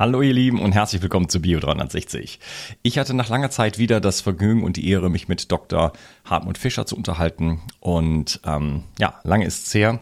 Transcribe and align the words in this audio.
Hallo 0.00 0.22
ihr 0.22 0.32
Lieben 0.32 0.62
und 0.62 0.72
herzlich 0.72 1.02
willkommen 1.02 1.28
zu 1.28 1.42
Bio 1.42 1.60
360. 1.60 2.40
Ich 2.80 2.96
hatte 2.96 3.12
nach 3.12 3.28
langer 3.28 3.50
Zeit 3.50 3.76
wieder 3.76 4.00
das 4.00 4.22
Vergnügen 4.22 4.62
und 4.62 4.78
die 4.78 4.88
Ehre, 4.88 5.10
mich 5.10 5.28
mit 5.28 5.52
Dr. 5.52 5.92
Hartmut 6.24 6.56
Fischer 6.56 6.86
zu 6.86 6.96
unterhalten. 6.96 7.60
Und 7.80 8.40
ähm, 8.46 8.84
ja, 8.98 9.20
lange 9.24 9.44
ist 9.44 9.66
es 9.66 9.74
her 9.74 10.00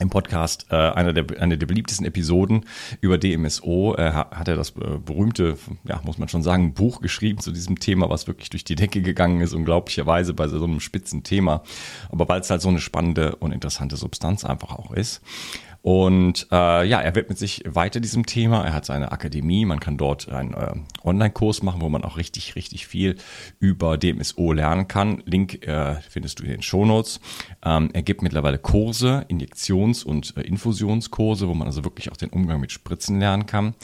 im 0.00 0.10
Podcast 0.10 0.66
äh, 0.70 0.74
einer 0.74 1.12
der, 1.12 1.40
eine 1.40 1.56
der 1.56 1.68
beliebtesten 1.68 2.04
Episoden 2.04 2.64
über 3.00 3.16
DMSO 3.16 3.94
äh, 3.94 4.10
hat 4.10 4.48
er 4.48 4.56
das 4.56 4.70
äh, 4.70 4.98
berühmte, 4.98 5.56
ja, 5.84 6.00
muss 6.02 6.18
man 6.18 6.28
schon 6.28 6.42
sagen, 6.42 6.74
Buch 6.74 7.00
geschrieben 7.00 7.38
zu 7.38 7.52
diesem 7.52 7.78
Thema, 7.78 8.10
was 8.10 8.26
wirklich 8.26 8.50
durch 8.50 8.64
die 8.64 8.74
Decke 8.74 9.02
gegangen 9.02 9.40
ist, 9.40 9.54
unglaublicherweise 9.54 10.34
bei 10.34 10.48
so 10.48 10.64
einem 10.64 10.80
spitzen 10.80 11.22
Thema. 11.22 11.62
Aber 12.10 12.28
weil 12.28 12.40
es 12.40 12.50
halt 12.50 12.60
so 12.60 12.70
eine 12.70 12.80
spannende 12.80 13.36
und 13.36 13.52
interessante 13.52 13.94
Substanz 13.94 14.44
einfach 14.44 14.72
auch 14.72 14.90
ist. 14.90 15.22
Und 15.82 16.46
äh, 16.52 16.86
ja, 16.86 17.00
er 17.00 17.14
widmet 17.16 17.38
sich 17.38 17.64
weiter 17.66 17.98
diesem 17.98 18.24
Thema. 18.24 18.64
Er 18.64 18.72
hat 18.72 18.84
seine 18.84 19.10
Akademie. 19.10 19.64
Man 19.64 19.80
kann 19.80 19.96
dort 19.96 20.28
einen 20.28 20.54
äh, 20.54 20.74
Online-Kurs 21.02 21.64
machen, 21.64 21.80
wo 21.80 21.88
man 21.88 22.04
auch 22.04 22.16
richtig, 22.16 22.54
richtig 22.54 22.86
viel 22.86 23.16
über 23.58 23.98
DMSO 23.98 24.52
lernen 24.52 24.86
kann. 24.86 25.22
Link 25.26 25.66
äh, 25.66 25.96
findest 26.08 26.38
du 26.38 26.44
in 26.44 26.50
den 26.50 26.62
Shownotes. 26.62 27.20
Ähm, 27.64 27.90
er 27.92 28.02
gibt 28.02 28.22
mittlerweile 28.22 28.58
Kurse, 28.58 29.24
Injektions- 29.28 30.04
und 30.04 30.36
äh, 30.36 30.42
Infusionskurse, 30.42 31.48
wo 31.48 31.54
man 31.54 31.66
also 31.66 31.82
wirklich 31.82 32.12
auch 32.12 32.16
den 32.16 32.30
Umgang 32.30 32.60
mit 32.60 32.70
Spritzen 32.70 33.18
lernen 33.18 33.46
kann. 33.46 33.74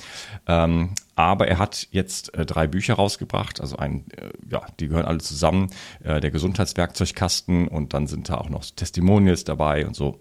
Ähm, 0.47 0.91
aber 1.17 1.49
er 1.49 1.59
hat 1.59 1.89
jetzt 1.91 2.33
äh, 2.35 2.47
drei 2.47 2.69
Bücher 2.69 2.95
rausgebracht, 2.95 3.61
also 3.61 3.77
ein, 3.77 4.05
äh, 4.17 4.31
ja, 4.49 4.63
die 4.79 4.87
gehören 4.87 5.05
alle 5.05 5.19
zusammen, 5.19 5.71
äh, 6.05 6.21
der 6.21 6.31
Gesundheitswerkzeugkasten 6.31 7.67
und 7.67 7.93
dann 7.93 8.07
sind 8.07 8.29
da 8.29 8.37
auch 8.37 8.51
noch 8.51 8.65
Testimonials 8.65 9.43
dabei 9.43 9.85
und 9.85 9.97
so 9.97 10.21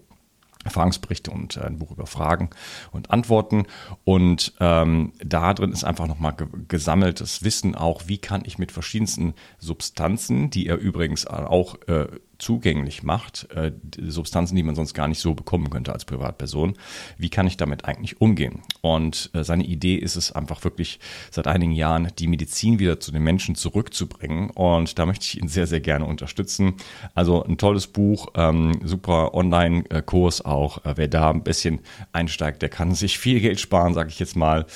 Erfahrungsberichte 0.68 1.30
und 1.30 1.56
äh, 1.56 1.60
ein 1.60 1.78
Buch 1.78 1.90
über 1.90 2.06
Fragen 2.06 2.50
und 2.92 3.10
Antworten. 3.10 3.66
Und 4.04 4.54
ähm, 4.60 5.12
da 5.24 5.54
drin 5.54 5.72
ist 5.72 5.84
einfach 5.84 6.06
nochmal 6.06 6.34
ge 6.34 6.46
gesammeltes 6.68 7.42
Wissen 7.42 7.74
auch, 7.74 8.02
wie 8.06 8.18
kann 8.18 8.42
ich 8.44 8.58
mit 8.58 8.72
verschiedensten 8.72 9.34
Substanzen, 9.58 10.50
die 10.50 10.66
er 10.66 10.76
übrigens 10.76 11.26
auch 11.26 11.76
äh, 11.88 12.06
zugänglich 12.38 13.02
macht, 13.02 13.48
äh, 13.54 13.72
Substanzen, 14.00 14.54
die 14.56 14.62
man 14.62 14.74
sonst 14.74 14.94
gar 14.94 15.08
nicht 15.08 15.20
so 15.20 15.34
bekommen 15.34 15.70
könnte 15.70 15.92
als 15.92 16.04
Privatperson. 16.04 16.74
Wie 17.16 17.30
kann 17.30 17.46
ich 17.46 17.56
damit 17.56 17.84
eigentlich 17.84 18.20
umgehen? 18.20 18.62
Und 18.80 19.30
äh, 19.34 19.42
seine 19.42 19.64
Idee 19.64 19.96
ist 19.96 20.16
es 20.16 20.32
einfach 20.32 20.62
wirklich 20.64 21.00
seit 21.30 21.48
einigen 21.48 21.72
Jahren, 21.72 22.12
die 22.18 22.28
Medizin 22.28 22.78
wieder 22.78 23.00
zu 23.00 23.10
den 23.10 23.24
Menschen 23.24 23.56
zurückzubringen. 23.56 24.50
Und 24.50 24.98
da 24.98 25.06
möchte 25.06 25.24
ich 25.24 25.40
ihn 25.40 25.48
sehr, 25.48 25.66
sehr 25.66 25.80
gerne 25.80 26.06
unterstützen. 26.06 26.74
Also 27.14 27.42
ein 27.44 27.58
tolles 27.58 27.88
Buch, 27.88 28.28
ähm, 28.34 28.80
super 28.84 29.34
Online-Kurs 29.34 30.44
auch. 30.44 30.84
Äh, 30.84 30.92
wer 30.96 31.08
da 31.08 31.30
ein 31.30 31.42
bisschen 31.42 31.80
einsteigt, 32.12 32.62
der 32.62 32.68
kann 32.68 32.94
sich 32.94 33.18
viel 33.18 33.40
Geld 33.40 33.58
sparen, 33.58 33.94
sage 33.94 34.10
ich 34.10 34.20
jetzt 34.20 34.36
mal. 34.36 34.66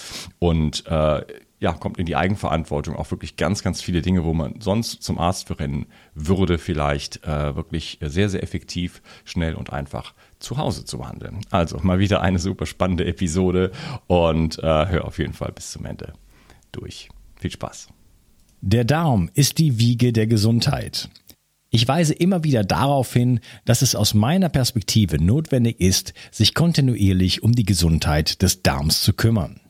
Und 0.41 0.85
äh, 0.87 1.23
ja, 1.63 1.73
kommt 1.73 1.99
in 1.99 2.07
die 2.07 2.17
Eigenverantwortung 2.17 2.97
auch 2.97 3.13
wirklich 3.13 3.37
ganz, 3.37 3.63
ganz 3.63 3.81
viele 3.81 4.03
Dinge, 4.03 4.25
wo 4.25 4.35
man 4.35 4.61
sonst 4.61 5.05
zum 5.05 5.17
Arzt 5.17 5.47
für 5.47 5.61
rennen 5.61 5.87
würde, 6.13 6.59
vielleicht 6.59 7.23
äh, 7.23 7.55
wirklich 7.55 8.01
sehr, 8.03 8.29
sehr 8.29 8.43
effektiv, 8.43 9.01
schnell 9.25 9.55
und 9.55 9.73
einfach 9.73 10.13
zu 10.41 10.57
Hause 10.57 10.85
zu 10.85 10.99
behandeln. 10.99 11.39
Also 11.51 11.79
mal 11.81 12.01
wieder 12.01 12.21
eine 12.21 12.41
super 12.41 12.67
spannende 12.67 13.05
Episode 13.07 13.71
und 14.09 14.59
äh, 14.59 14.63
hör 14.63 15.05
auf 15.05 15.19
jeden 15.19 15.35
Fall 15.35 15.53
bis 15.53 15.71
zum 15.71 15.87
Ende 15.87 16.15
durch. 16.73 17.09
Viel 17.37 17.53
Spaß. 17.53 17.91
Der 18.61 18.85
Darm 18.85 19.31
ist 19.35 19.59
die 19.59 19.79
Wiege 19.79 20.13
der 20.13 20.27
Gesundheit. 20.27 21.11
Ich 21.71 21.87
weise 21.87 22.13
immer 22.13 22.43
wieder 22.43 22.65
darauf 22.65 23.13
hin, 23.13 23.39
dass 23.65 23.83
es 23.83 23.95
aus 23.95 24.15
meiner 24.15 24.49
Perspektive 24.49 25.23
notwendig 25.23 25.81
ist, 25.81 26.13
sich 26.33 26.55
kontinuierlich 26.55 27.45
um 27.45 27.53
die 27.53 27.65
Gesundheit 27.65 28.43
des 28.43 28.63
Darms 28.63 29.01
zu 29.03 29.13
kümmern. 29.13 29.62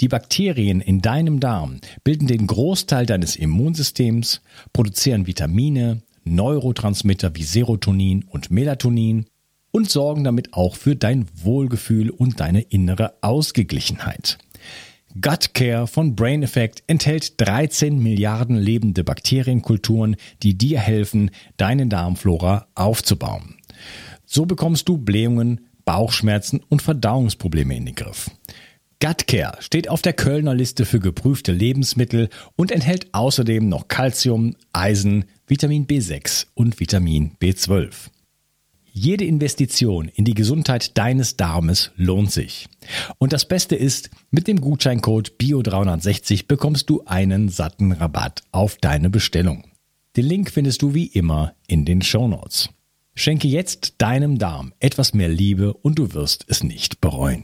Die 0.00 0.08
Bakterien 0.08 0.80
in 0.80 1.00
deinem 1.00 1.40
Darm 1.40 1.80
bilden 2.02 2.26
den 2.26 2.46
Großteil 2.46 3.06
deines 3.06 3.36
Immunsystems, 3.36 4.40
produzieren 4.72 5.26
Vitamine, 5.26 6.02
Neurotransmitter 6.24 7.36
wie 7.36 7.44
Serotonin 7.44 8.24
und 8.24 8.50
Melatonin 8.50 9.26
und 9.70 9.90
sorgen 9.90 10.24
damit 10.24 10.54
auch 10.54 10.76
für 10.76 10.96
dein 10.96 11.26
Wohlgefühl 11.42 12.10
und 12.10 12.40
deine 12.40 12.62
innere 12.62 13.14
Ausgeglichenheit. 13.20 14.38
Gut 15.20 15.54
Care 15.54 15.86
von 15.86 16.16
Brain 16.16 16.42
Effect 16.42 16.82
enthält 16.88 17.40
13 17.40 17.98
Milliarden 18.00 18.56
lebende 18.56 19.04
Bakterienkulturen, 19.04 20.16
die 20.42 20.58
dir 20.58 20.80
helfen, 20.80 21.30
deine 21.56 21.86
Darmflora 21.86 22.66
aufzubauen. 22.74 23.54
So 24.26 24.44
bekommst 24.44 24.88
du 24.88 24.98
Blähungen, 24.98 25.68
Bauchschmerzen 25.84 26.60
und 26.68 26.82
Verdauungsprobleme 26.82 27.76
in 27.76 27.86
den 27.86 27.94
Griff. 27.94 28.30
Gutcare 29.04 29.58
steht 29.60 29.90
auf 29.90 30.00
der 30.00 30.14
Kölner 30.14 30.54
Liste 30.54 30.86
für 30.86 30.98
geprüfte 30.98 31.52
Lebensmittel 31.52 32.30
und 32.56 32.70
enthält 32.70 33.12
außerdem 33.12 33.68
noch 33.68 33.86
Calcium, 33.86 34.56
Eisen, 34.72 35.26
Vitamin 35.46 35.86
B6 35.86 36.46
und 36.54 36.80
Vitamin 36.80 37.36
B12. 37.38 37.92
Jede 38.92 39.26
Investition 39.26 40.08
in 40.08 40.24
die 40.24 40.32
Gesundheit 40.32 40.96
deines 40.96 41.36
Darmes 41.36 41.90
lohnt 41.96 42.32
sich. 42.32 42.66
Und 43.18 43.34
das 43.34 43.46
Beste 43.46 43.76
ist, 43.76 44.08
mit 44.30 44.48
dem 44.48 44.62
Gutscheincode 44.62 45.34
BIO360 45.38 46.46
bekommst 46.46 46.88
du 46.88 47.02
einen 47.04 47.50
satten 47.50 47.92
Rabatt 47.92 48.42
auf 48.52 48.78
deine 48.78 49.10
Bestellung. 49.10 49.64
Den 50.16 50.24
Link 50.24 50.50
findest 50.50 50.80
du 50.80 50.94
wie 50.94 51.08
immer 51.08 51.54
in 51.66 51.84
den 51.84 52.00
Shownotes. 52.00 52.70
Schenke 53.14 53.48
jetzt 53.48 53.96
deinem 53.98 54.38
Darm 54.38 54.72
etwas 54.78 55.12
mehr 55.12 55.28
Liebe 55.28 55.74
und 55.74 55.98
du 55.98 56.14
wirst 56.14 56.46
es 56.48 56.64
nicht 56.64 57.02
bereuen. 57.02 57.43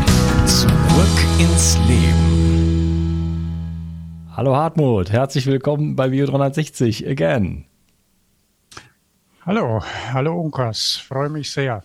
Zurück 0.45 1.17
ins 1.39 1.77
Leben. 1.87 3.51
Hallo 4.35 4.55
Hartmut, 4.55 5.11
herzlich 5.11 5.45
willkommen 5.45 5.95
bei 5.95 6.09
Bio 6.09 6.25
360 6.25 7.07
again. 7.07 7.65
Hallo, 9.45 9.81
hallo 10.13 10.39
Unkas, 10.39 11.01
freue 11.07 11.29
mich 11.29 11.51
sehr. 11.51 11.83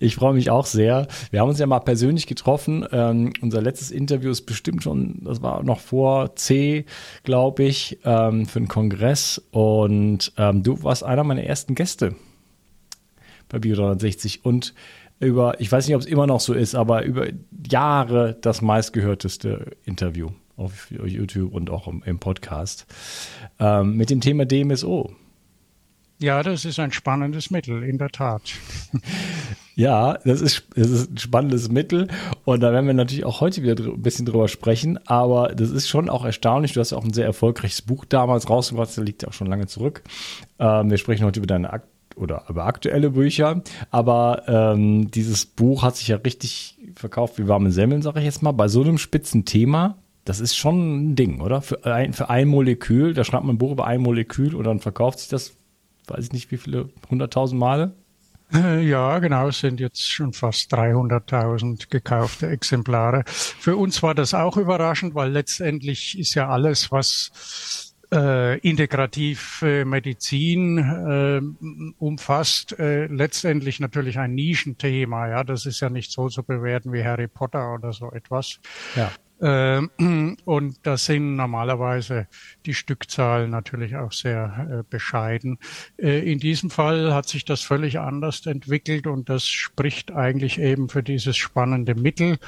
Ich 0.00 0.16
freue 0.16 0.34
mich 0.34 0.50
auch 0.50 0.66
sehr. 0.66 1.06
Wir 1.30 1.40
haben 1.40 1.48
uns 1.48 1.58
ja 1.58 1.66
mal 1.66 1.80
persönlich 1.80 2.26
getroffen. 2.26 2.86
Ähm, 2.92 3.32
unser 3.40 3.62
letztes 3.62 3.90
Interview 3.90 4.30
ist 4.30 4.42
bestimmt 4.42 4.82
schon, 4.82 5.20
das 5.22 5.42
war 5.42 5.62
noch 5.62 5.80
vor 5.80 6.34
C, 6.36 6.86
glaube 7.22 7.64
ich, 7.64 7.98
ähm, 8.04 8.46
für 8.46 8.58
einen 8.58 8.68
Kongress. 8.68 9.40
Und 9.50 10.32
ähm, 10.36 10.62
du 10.62 10.82
warst 10.82 11.04
einer 11.04 11.24
meiner 11.24 11.44
ersten 11.44 11.74
Gäste 11.74 12.14
bei 13.54 13.60
Bio 13.60 13.76
360 13.76 14.44
und 14.44 14.74
über, 15.20 15.60
ich 15.60 15.70
weiß 15.70 15.86
nicht, 15.86 15.94
ob 15.94 16.02
es 16.02 16.08
immer 16.08 16.26
noch 16.26 16.40
so 16.40 16.54
ist, 16.54 16.74
aber 16.74 17.04
über 17.04 17.28
Jahre 17.70 18.36
das 18.40 18.62
meistgehörteste 18.62 19.76
Interview 19.84 20.30
auf 20.56 20.90
YouTube 20.90 21.54
und 21.54 21.70
auch 21.70 21.86
im, 21.86 22.02
im 22.04 22.18
Podcast 22.18 22.86
ähm, 23.58 23.96
mit 23.96 24.10
dem 24.10 24.20
Thema 24.20 24.44
DMSO. 24.44 25.12
Ja, 26.20 26.42
das 26.42 26.64
ist 26.64 26.78
ein 26.78 26.92
spannendes 26.92 27.50
Mittel, 27.50 27.82
in 27.82 27.98
der 27.98 28.10
Tat. 28.10 28.42
Ja, 29.76 30.18
das 30.24 30.40
ist, 30.40 30.68
das 30.76 30.88
ist 30.88 31.10
ein 31.10 31.18
spannendes 31.18 31.68
Mittel 31.68 32.06
und 32.44 32.60
da 32.60 32.72
werden 32.72 32.86
wir 32.86 32.94
natürlich 32.94 33.24
auch 33.24 33.40
heute 33.40 33.60
wieder 33.64 33.74
ein 33.74 34.02
bisschen 34.02 34.24
drüber 34.24 34.46
sprechen, 34.46 35.00
aber 35.08 35.48
das 35.48 35.70
ist 35.70 35.88
schon 35.88 36.08
auch 36.08 36.24
erstaunlich. 36.24 36.74
Du 36.74 36.80
hast 36.80 36.92
auch 36.92 37.04
ein 37.04 37.12
sehr 37.12 37.24
erfolgreiches 37.24 37.82
Buch 37.82 38.04
damals 38.04 38.48
rausgebracht, 38.48 38.88
das 38.88 38.96
liegt 38.98 39.22
ja 39.22 39.30
auch 39.30 39.32
schon 39.32 39.48
lange 39.48 39.66
zurück. 39.66 40.04
Ähm, 40.60 40.90
wir 40.90 40.98
sprechen 40.98 41.24
heute 41.24 41.40
über 41.40 41.48
deine 41.48 41.72
Akt 41.72 41.88
oder 42.16 42.44
über 42.48 42.64
aktuelle 42.64 43.10
Bücher, 43.10 43.62
aber 43.90 44.42
ähm, 44.46 45.10
dieses 45.10 45.46
Buch 45.46 45.82
hat 45.82 45.96
sich 45.96 46.08
ja 46.08 46.16
richtig 46.16 46.78
verkauft 46.94 47.38
wie 47.38 47.48
warme 47.48 47.72
Semmeln, 47.72 48.02
sage 48.02 48.20
ich 48.20 48.24
jetzt 48.24 48.42
mal, 48.42 48.52
bei 48.52 48.68
so 48.68 48.82
einem 48.82 48.98
spitzen 48.98 49.44
Thema. 49.44 49.98
Das 50.24 50.40
ist 50.40 50.56
schon 50.56 51.10
ein 51.10 51.16
Ding, 51.16 51.40
oder? 51.40 51.60
Für 51.60 51.84
ein, 51.84 52.12
für 52.12 52.30
ein 52.30 52.48
Molekül, 52.48 53.12
da 53.12 53.24
schreibt 53.24 53.44
man 53.44 53.56
ein 53.56 53.58
Buch 53.58 53.72
über 53.72 53.86
ein 53.86 54.00
Molekül 54.00 54.54
und 54.54 54.64
dann 54.64 54.80
verkauft 54.80 55.18
sich 55.18 55.28
das, 55.28 55.52
weiß 56.06 56.26
ich 56.26 56.32
nicht 56.32 56.50
wie 56.50 56.56
viele, 56.56 56.88
hunderttausend 57.10 57.58
Male. 57.60 57.92
Äh, 58.52 58.86
ja, 58.86 59.18
genau, 59.18 59.48
es 59.48 59.60
sind 59.60 59.80
jetzt 59.80 60.10
schon 60.10 60.32
fast 60.32 60.72
300.000 60.72 61.88
gekaufte 61.90 62.48
Exemplare. 62.48 63.24
Für 63.26 63.76
uns 63.76 64.02
war 64.02 64.14
das 64.14 64.32
auch 64.34 64.56
überraschend, 64.56 65.14
weil 65.14 65.30
letztendlich 65.30 66.18
ist 66.18 66.34
ja 66.34 66.48
alles, 66.48 66.92
was 66.92 67.93
äh, 68.14 68.58
integrative 68.58 69.84
Medizin 69.84 70.78
äh, 70.78 71.40
umfasst 71.98 72.78
äh, 72.78 73.06
letztendlich 73.06 73.80
natürlich 73.80 74.18
ein 74.18 74.34
Nischenthema. 74.34 75.28
Ja, 75.28 75.44
das 75.44 75.66
ist 75.66 75.80
ja 75.80 75.90
nicht 75.90 76.12
so 76.12 76.28
zu 76.28 76.42
bewerten 76.44 76.92
wie 76.92 77.04
Harry 77.04 77.28
Potter 77.28 77.74
oder 77.74 77.92
so 77.92 78.12
etwas. 78.12 78.60
Ja. 78.94 79.10
Ähm, 79.44 79.90
und 80.46 80.78
das 80.86 81.04
sind 81.04 81.36
normalerweise 81.36 82.28
die 82.64 82.72
Stückzahlen 82.72 83.50
natürlich 83.50 83.94
auch 83.94 84.10
sehr 84.10 84.68
äh, 84.70 84.82
bescheiden. 84.88 85.58
Äh, 85.98 86.32
in 86.32 86.38
diesem 86.38 86.70
Fall 86.70 87.12
hat 87.12 87.28
sich 87.28 87.44
das 87.44 87.60
völlig 87.60 87.98
anders 87.98 88.46
entwickelt 88.46 89.06
und 89.06 89.28
das 89.28 89.46
spricht 89.46 90.12
eigentlich 90.12 90.58
eben 90.58 90.88
für 90.88 91.02
dieses 91.02 91.36
spannende 91.36 91.94
Mittel, 91.94 92.38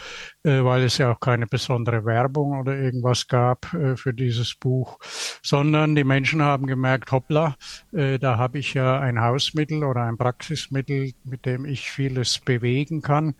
äh, 0.43 0.65
weil 0.65 0.85
es 0.85 0.97
ja 0.97 1.13
auch 1.13 1.21
keine 1.21 1.47
besondere 1.47 2.07
Werbung 2.07 2.59
oder 2.59 2.75
irgendwas 2.75 3.29
gab 3.29 3.67
für 3.97 4.15
dieses 4.15 4.55
Buch, 4.55 4.99
sondern 5.43 5.95
die 5.95 6.05
Menschen 6.05 6.41
haben 6.41 6.67
gemerkt, 6.67 7.13
hoppla, 7.13 7.57
da 7.93 8.39
habe 8.39 8.59
ich 8.59 8.75
ja 8.75 9.01
ein 9.01 9.21
Hausmittel 9.21 9.85
oder 9.85 10.05
ein 10.05 10.17
Praxismittel, 10.17 11.13
mit 11.25 11.45
dem 11.45 11.65
ich 11.65 11.91
vieles 11.91 12.39
bewegen 12.39 13.03
kann 13.03 13.35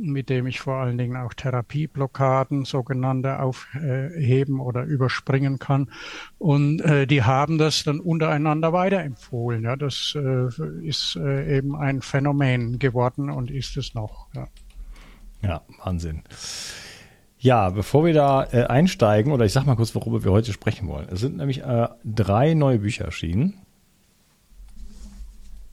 mit 0.00 0.28
dem 0.28 0.46
ich 0.46 0.60
vor 0.60 0.76
allen 0.76 0.98
Dingen 0.98 1.16
auch 1.16 1.34
Therapieblockaden 1.34 2.64
sogenannte 2.64 3.40
aufheben 3.40 4.60
oder 4.60 4.84
überspringen 4.84 5.58
kann. 5.58 5.90
Und 6.38 6.80
äh, 6.80 7.06
die 7.06 7.22
haben 7.22 7.58
das 7.58 7.84
dann 7.84 8.00
untereinander 8.00 8.72
weiterempfohlen. 8.72 9.64
Ja, 9.64 9.76
das 9.76 10.16
äh, 10.16 10.86
ist 10.86 11.16
äh, 11.16 11.58
eben 11.58 11.76
ein 11.76 12.02
Phänomen 12.02 12.78
geworden 12.78 13.30
und 13.30 13.50
ist 13.50 13.76
es 13.76 13.94
noch. 13.94 14.28
Ja, 14.34 14.46
ja 15.42 15.62
Wahnsinn. 15.84 16.22
Ja, 17.38 17.70
bevor 17.70 18.04
wir 18.04 18.12
da 18.12 18.44
äh, 18.52 18.66
einsteigen, 18.66 19.32
oder 19.32 19.46
ich 19.46 19.52
sag 19.52 19.64
mal 19.64 19.74
kurz, 19.74 19.94
worüber 19.94 20.22
wir 20.24 20.30
heute 20.30 20.52
sprechen 20.52 20.88
wollen. 20.88 21.08
Es 21.10 21.20
sind 21.20 21.38
nämlich 21.38 21.62
äh, 21.62 21.88
drei 22.04 22.52
neue 22.52 22.80
Bücher 22.80 23.06
erschienen. 23.06 23.54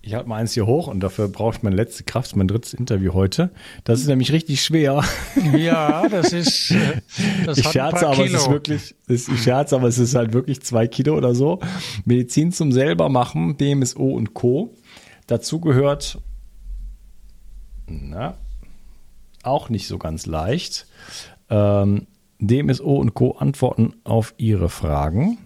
Ich 0.08 0.14
halte 0.14 0.30
mal 0.30 0.38
eins 0.38 0.54
hier 0.54 0.66
hoch 0.66 0.88
und 0.88 1.02
dafür 1.02 1.28
brauche 1.28 1.58
ich 1.58 1.64
meine 1.64 1.76
letzte 1.76 2.06
Kraft, 2.06 2.34
mein 2.38 2.48
drittes 2.48 2.74
Interview 2.74 3.14
heute. 3.14 3.50
Das 3.84 4.00
ist 4.00 4.08
nämlich 4.08 4.32
richtig 4.32 4.64
schwer. 4.64 5.04
Ja, 5.54 6.08
das 6.08 6.32
ist. 6.32 6.74
Das 7.46 7.58
ich 7.58 7.68
scherze, 7.68 8.08
aber 8.08 8.24
es 8.24 8.32
ist 8.32 8.50
wirklich, 8.50 8.96
ist, 9.08 9.28
ich 9.28 9.44
scherze, 9.44 9.76
aber 9.76 9.90
es 9.90 9.98
ist 9.98 10.16
halt 10.16 10.32
wirklich 10.32 10.62
zwei 10.62 10.88
Kilo 10.88 11.18
oder 11.18 11.36
so. 11.36 11.60
Medizin 12.06 12.54
zum 12.54 12.72
selber 12.72 13.10
machen, 13.10 13.58
DMSO 13.58 14.06
und 14.06 14.34
Co. 14.34 14.74
Dazu 15.28 15.60
gehört, 15.60 16.22
na, 17.88 18.38
auch 19.44 19.68
nicht 19.68 19.88
so 19.88 19.98
ganz 19.98 20.26
leicht. 20.26 20.88
Ähm, 21.50 22.08
DMSO 22.40 22.96
und 22.96 23.14
Co. 23.14 23.32
antworten 23.32 23.94
auf 24.06 24.36
ihre 24.38 24.70
Fragen. 24.70 25.38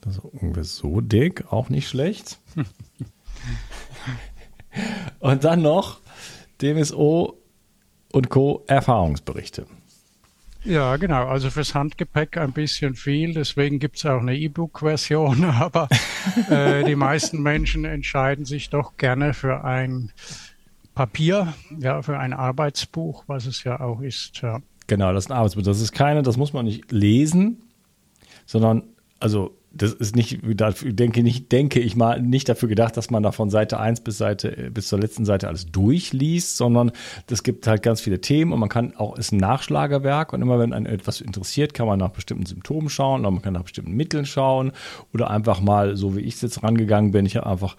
Das 0.00 0.14
ist 0.14 0.24
ungefähr 0.24 0.64
so 0.64 1.02
dick, 1.02 1.52
auch 1.52 1.68
nicht 1.68 1.86
schlecht. 1.86 2.38
Und 5.18 5.44
dann 5.44 5.62
noch 5.62 6.00
DMSO 6.60 7.38
und 8.12 8.30
Co. 8.30 8.64
Erfahrungsberichte. 8.66 9.66
Ja, 10.64 10.96
genau. 10.96 11.26
Also 11.28 11.50
fürs 11.50 11.74
Handgepäck 11.74 12.36
ein 12.38 12.52
bisschen 12.52 12.96
viel. 12.96 13.34
Deswegen 13.34 13.78
gibt 13.78 13.98
es 13.98 14.06
auch 14.06 14.20
eine 14.20 14.36
E-Book-Version. 14.36 15.44
Aber 15.60 15.88
äh, 16.50 16.82
die 16.84 16.96
meisten 16.96 17.40
Menschen 17.42 17.84
entscheiden 17.84 18.44
sich 18.44 18.68
doch 18.70 18.96
gerne 18.96 19.32
für 19.32 19.64
ein 19.64 20.10
Papier, 20.94 21.54
ja, 21.78 22.02
für 22.02 22.18
ein 22.18 22.32
Arbeitsbuch, 22.32 23.24
was 23.26 23.46
es 23.46 23.62
ja 23.64 23.80
auch 23.80 24.00
ist. 24.00 24.40
Ja. 24.40 24.60
Genau, 24.86 25.12
das 25.12 25.26
ist 25.26 25.30
ein 25.30 25.36
Arbeitsbuch. 25.36 25.62
Das 25.62 25.80
ist 25.80 25.92
keine, 25.92 26.22
das 26.22 26.36
muss 26.36 26.52
man 26.52 26.64
nicht 26.64 26.90
lesen, 26.90 27.62
sondern 28.46 28.82
also 29.20 29.56
das 29.76 29.92
ist 29.92 30.16
nicht, 30.16 30.40
denke 30.42 31.22
nicht, 31.22 31.52
denke 31.52 31.80
ich 31.80 31.96
mal, 31.96 32.20
nicht 32.20 32.48
dafür 32.48 32.68
gedacht, 32.68 32.96
dass 32.96 33.10
man 33.10 33.22
da 33.22 33.32
von 33.32 33.50
Seite 33.50 33.78
1 33.78 34.00
bis 34.00 34.18
Seite, 34.18 34.70
bis 34.72 34.88
zur 34.88 34.98
letzten 34.98 35.24
Seite 35.24 35.48
alles 35.48 35.66
durchliest, 35.66 36.56
sondern 36.56 36.92
es 37.30 37.42
gibt 37.42 37.66
halt 37.66 37.82
ganz 37.82 38.00
viele 38.00 38.20
Themen 38.20 38.52
und 38.52 38.60
man 38.60 38.68
kann 38.68 38.96
auch, 38.96 39.16
ist 39.16 39.32
ein 39.32 39.38
Nachschlagewerk 39.38 40.32
und 40.32 40.42
immer 40.42 40.58
wenn 40.58 40.72
einen 40.72 40.86
etwas 40.86 41.20
interessiert, 41.20 41.74
kann 41.74 41.86
man 41.86 41.98
nach 41.98 42.10
bestimmten 42.10 42.46
Symptomen 42.46 42.88
schauen 42.88 43.20
oder 43.20 43.30
man 43.30 43.42
kann 43.42 43.54
nach 43.54 43.64
bestimmten 43.64 43.92
Mitteln 43.92 44.26
schauen 44.26 44.72
oder 45.12 45.30
einfach 45.30 45.60
mal, 45.60 45.96
so 45.96 46.16
wie 46.16 46.20
ich 46.20 46.40
jetzt 46.42 46.62
rangegangen 46.62 47.10
bin, 47.10 47.26
ich 47.26 47.36
habe 47.36 47.46
einfach 47.46 47.76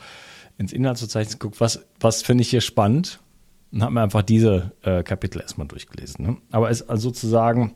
ins 0.58 0.74
Inhaltsverzeichnis 0.74 1.40
geguckt, 1.40 1.60
was, 1.62 1.86
was 2.00 2.22
finde 2.22 2.42
ich 2.42 2.50
hier 2.50 2.62
spannend 2.62 3.20
und 3.72 3.84
habe 3.84 3.94
mir 3.94 4.02
einfach 4.02 4.24
diese 4.24 4.72
äh, 4.82 5.04
Kapitel 5.04 5.42
erstmal 5.42 5.68
durchgelesen. 5.68 6.26
Ne? 6.26 6.38
Aber 6.52 6.70
es 6.70 6.88
also 6.88 7.10
sozusagen, 7.10 7.74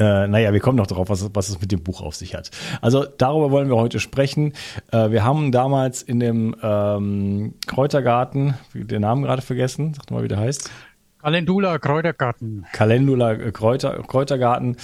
äh, 0.00 0.26
naja, 0.26 0.52
wir 0.52 0.60
kommen 0.60 0.78
noch 0.78 0.86
darauf, 0.86 1.10
was, 1.10 1.30
was 1.34 1.50
es 1.50 1.60
mit 1.60 1.70
dem 1.70 1.82
Buch 1.82 2.00
auf 2.00 2.16
sich 2.16 2.34
hat. 2.34 2.50
Also 2.80 3.04
darüber 3.04 3.50
wollen 3.50 3.68
wir 3.68 3.76
heute 3.76 4.00
sprechen. 4.00 4.54
Äh, 4.90 5.10
wir 5.10 5.24
haben 5.24 5.52
damals 5.52 6.02
in 6.02 6.20
dem 6.20 6.56
ähm, 6.62 7.54
Kräutergarten, 7.66 8.54
den 8.74 9.02
Namen 9.02 9.22
gerade 9.22 9.42
vergessen, 9.42 9.94
sag 9.94 10.10
mal, 10.10 10.22
wie 10.22 10.28
der 10.28 10.38
heißt. 10.38 10.70
Calendula 11.22 11.78
Kräutergarten. 11.78 12.64
Calendula 12.72 13.32
äh, 13.32 13.52
Kräuter, 13.52 14.02
Kräutergarten, 14.06 14.76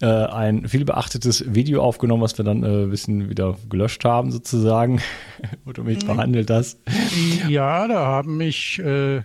äh, 0.00 0.06
ein 0.06 0.66
viel 0.66 0.86
beachtetes 0.86 1.54
Video 1.54 1.82
aufgenommen, 1.82 2.22
was 2.22 2.38
wir 2.38 2.46
dann 2.46 2.62
äh, 2.62 2.84
ein 2.84 2.90
bisschen 2.90 3.28
wieder 3.28 3.58
gelöscht 3.68 4.02
haben, 4.06 4.30
sozusagen. 4.30 5.02
Oder 5.66 5.82
mich 5.82 6.02
mhm. 6.02 6.06
behandelt 6.06 6.48
das. 6.48 6.78
Ja, 7.46 7.86
da 7.88 8.06
haben 8.06 8.38
mich 8.38 8.80
äh, 8.82 9.16
äh, 9.16 9.22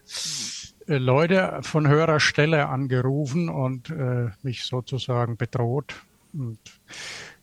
Leute 0.88 1.60
von 1.62 1.88
höherer 1.88 2.20
Stelle 2.20 2.68
angerufen 2.68 3.50
und 3.50 3.90
äh, 3.90 4.30
mich 4.42 4.66
sozusagen 4.66 5.38
bedroht. 5.38 5.96
Und 6.34 6.60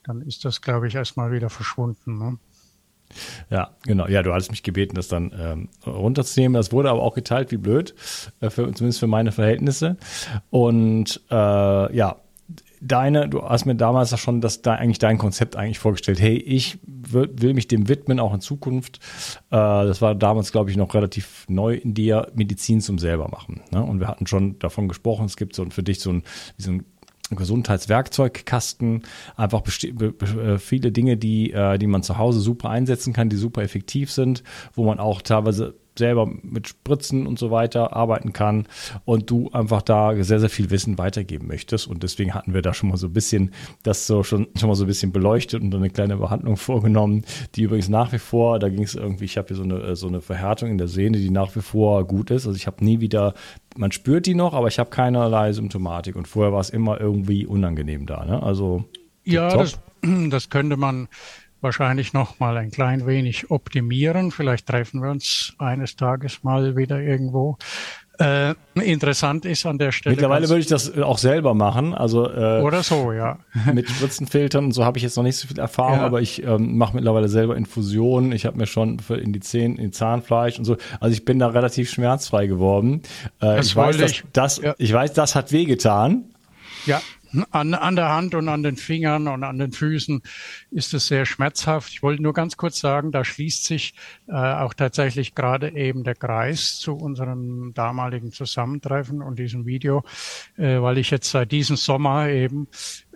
dann 0.04 0.22
ist 0.22 0.44
das, 0.44 0.60
glaube 0.60 0.88
ich, 0.88 0.94
erstmal 0.94 1.32
wieder 1.32 1.50
verschwunden. 1.50 2.18
Ne? 2.18 2.38
Ja, 3.50 3.70
genau. 3.84 4.06
Ja, 4.08 4.22
du 4.22 4.32
hattest 4.32 4.50
mich 4.50 4.62
gebeten, 4.62 4.94
das 4.94 5.08
dann 5.08 5.32
ähm, 5.38 5.68
runterzunehmen. 5.86 6.54
Das 6.54 6.72
wurde 6.72 6.90
aber 6.90 7.02
auch 7.02 7.14
geteilt 7.14 7.50
wie 7.50 7.56
blöd, 7.56 7.94
äh, 8.40 8.50
für, 8.50 8.72
zumindest 8.72 9.00
für 9.00 9.06
meine 9.06 9.32
Verhältnisse. 9.32 9.96
Und 10.50 11.20
äh, 11.30 11.96
ja, 11.96 12.16
deine, 12.84 13.28
du 13.28 13.42
hast 13.42 13.64
mir 13.64 13.74
damals 13.74 14.18
schon 14.18 14.40
das 14.40 14.62
da 14.62 14.74
eigentlich 14.74 14.98
dein 14.98 15.18
Konzept 15.18 15.56
eigentlich 15.56 15.78
vorgestellt. 15.78 16.20
Hey, 16.20 16.36
ich 16.36 16.78
will, 16.86 17.54
mich 17.54 17.68
dem 17.68 17.88
widmen, 17.88 18.20
auch 18.20 18.34
in 18.34 18.40
Zukunft. 18.40 18.98
Äh, 19.50 19.56
das 19.56 20.02
war 20.02 20.14
damals, 20.14 20.52
glaube 20.52 20.70
ich, 20.70 20.76
noch 20.76 20.94
relativ 20.94 21.46
neu 21.48 21.74
in 21.74 21.94
dir, 21.94 22.30
Medizin 22.34 22.80
zum 22.80 22.98
selber 22.98 23.28
machen. 23.28 23.62
Ne? 23.70 23.82
Und 23.82 24.00
wir 24.00 24.08
hatten 24.08 24.26
schon 24.26 24.58
davon 24.58 24.88
gesprochen, 24.88 25.26
es 25.26 25.36
gibt 25.36 25.54
so 25.54 25.64
für 25.70 25.82
dich 25.82 26.00
so 26.00 26.10
ein, 26.10 26.22
so 26.58 26.72
ein 26.72 26.84
Gesundheitswerkzeugkasten, 27.30 29.02
einfach 29.36 29.62
äh, 29.66 30.58
viele 30.58 30.92
Dinge, 30.92 31.16
die, 31.16 31.52
äh, 31.52 31.78
die 31.78 31.86
man 31.86 32.02
zu 32.02 32.18
Hause 32.18 32.40
super 32.40 32.68
einsetzen 32.68 33.12
kann, 33.14 33.30
die 33.30 33.36
super 33.36 33.62
effektiv 33.62 34.12
sind, 34.12 34.44
wo 34.74 34.84
man 34.84 35.00
auch 35.00 35.22
teilweise 35.22 35.74
selber 35.98 36.28
mit 36.42 36.68
Spritzen 36.68 37.26
und 37.26 37.38
so 37.38 37.50
weiter 37.50 37.94
arbeiten 37.94 38.32
kann 38.32 38.66
und 39.04 39.30
du 39.30 39.50
einfach 39.52 39.82
da 39.82 40.14
sehr, 40.22 40.40
sehr 40.40 40.48
viel 40.48 40.70
Wissen 40.70 40.98
weitergeben 40.98 41.46
möchtest. 41.46 41.86
Und 41.86 42.02
deswegen 42.02 42.34
hatten 42.34 42.54
wir 42.54 42.62
da 42.62 42.74
schon 42.74 42.88
mal 42.88 42.96
so 42.96 43.06
ein 43.06 43.12
bisschen 43.12 43.52
das 43.82 44.06
so 44.06 44.22
schon, 44.22 44.48
schon 44.56 44.68
mal 44.68 44.74
so 44.74 44.84
ein 44.84 44.88
bisschen 44.88 45.12
beleuchtet 45.12 45.62
und 45.62 45.74
eine 45.74 45.90
kleine 45.90 46.16
Behandlung 46.16 46.56
vorgenommen, 46.56 47.24
die 47.54 47.62
übrigens 47.62 47.88
nach 47.88 48.12
wie 48.12 48.18
vor, 48.18 48.58
da 48.58 48.68
ging 48.68 48.82
es 48.82 48.94
irgendwie, 48.94 49.24
ich 49.24 49.36
habe 49.36 49.48
hier 49.48 49.56
so 49.56 49.62
eine, 49.62 49.96
so 49.96 50.08
eine 50.08 50.20
Verhärtung 50.20 50.70
in 50.70 50.78
der 50.78 50.88
Sehne, 50.88 51.18
die 51.18 51.30
nach 51.30 51.54
wie 51.56 51.62
vor 51.62 52.06
gut 52.06 52.30
ist. 52.30 52.46
Also 52.46 52.56
ich 52.56 52.66
habe 52.66 52.84
nie 52.84 53.00
wieder, 53.00 53.34
man 53.76 53.92
spürt 53.92 54.26
die 54.26 54.34
noch, 54.34 54.54
aber 54.54 54.68
ich 54.68 54.78
habe 54.78 54.90
keinerlei 54.90 55.52
Symptomatik. 55.52 56.16
Und 56.16 56.28
vorher 56.28 56.52
war 56.52 56.60
es 56.60 56.70
immer 56.70 57.00
irgendwie 57.00 57.46
unangenehm 57.46 58.06
da. 58.06 58.24
Ne? 58.24 58.42
Also 58.42 58.84
ja, 59.24 59.56
das, 59.56 59.78
das 60.30 60.50
könnte 60.50 60.76
man 60.76 61.08
wahrscheinlich 61.64 62.12
noch 62.12 62.38
mal 62.38 62.56
ein 62.56 62.70
klein 62.70 63.06
wenig 63.06 63.50
optimieren. 63.50 64.30
Vielleicht 64.30 64.68
treffen 64.68 65.02
wir 65.02 65.10
uns 65.10 65.54
eines 65.58 65.96
Tages 65.96 66.44
mal 66.44 66.76
wieder 66.76 67.00
irgendwo. 67.00 67.58
Äh, 68.20 68.54
interessant 68.74 69.44
ist 69.44 69.66
an 69.66 69.76
der 69.76 69.90
Stelle. 69.90 70.14
Mittlerweile 70.14 70.48
würde 70.48 70.60
ich 70.60 70.68
das 70.68 70.96
auch 70.98 71.18
selber 71.18 71.52
machen. 71.52 71.94
Also 71.94 72.30
äh, 72.30 72.60
oder 72.60 72.84
so, 72.84 73.10
ja. 73.10 73.38
mit 73.72 73.90
Spritzenfiltern 73.90 74.66
und 74.66 74.72
so 74.72 74.84
habe 74.84 74.98
ich 74.98 75.02
jetzt 75.02 75.16
noch 75.16 75.24
nicht 75.24 75.36
so 75.36 75.48
viel 75.48 75.58
Erfahrung, 75.58 75.98
ja. 75.98 76.06
aber 76.06 76.20
ich 76.20 76.44
ähm, 76.44 76.78
mache 76.78 76.94
mittlerweile 76.94 77.28
selber 77.28 77.56
Infusionen. 77.56 78.30
Ich 78.30 78.46
habe 78.46 78.56
mir 78.56 78.66
schon 78.66 79.00
in 79.08 79.32
die 79.32 79.40
Zähne, 79.40 79.82
in 79.82 79.92
Zahnfleisch 79.92 80.58
und 80.58 80.64
so. 80.64 80.76
Also 81.00 81.12
ich 81.12 81.24
bin 81.24 81.40
da 81.40 81.48
relativ 81.48 81.90
schmerzfrei 81.90 82.46
geworden. 82.46 83.02
Äh, 83.42 83.58
ich 83.58 83.74
weiß, 83.74 83.98
ich. 83.98 84.22
das, 84.32 84.58
ja. 84.58 84.76
ich 84.78 84.92
weiß, 84.92 85.12
das 85.12 85.34
hat 85.34 85.50
wehgetan. 85.50 86.26
Ja, 86.86 87.00
an, 87.50 87.74
an 87.74 87.96
der 87.96 88.10
Hand 88.10 88.34
und 88.34 88.48
an 88.48 88.62
den 88.62 88.76
Fingern 88.76 89.28
und 89.28 89.44
an 89.44 89.58
den 89.58 89.72
Füßen 89.72 90.22
ist 90.70 90.94
es 90.94 91.06
sehr 91.06 91.26
schmerzhaft. 91.26 91.90
Ich 91.92 92.02
wollte 92.02 92.22
nur 92.22 92.32
ganz 92.32 92.56
kurz 92.56 92.78
sagen, 92.78 93.12
da 93.12 93.24
schließt 93.24 93.64
sich 93.64 93.94
äh, 94.28 94.32
auch 94.32 94.74
tatsächlich 94.74 95.34
gerade 95.34 95.74
eben 95.74 96.04
der 96.04 96.14
Kreis 96.14 96.78
zu 96.78 96.94
unserem 96.94 97.72
damaligen 97.74 98.32
Zusammentreffen 98.32 99.22
und 99.22 99.38
diesem 99.38 99.66
Video, 99.66 100.04
äh, 100.56 100.80
weil 100.80 100.98
ich 100.98 101.10
jetzt 101.10 101.30
seit 101.30 101.52
diesem 101.52 101.76
Sommer 101.76 102.28
eben 102.28 102.68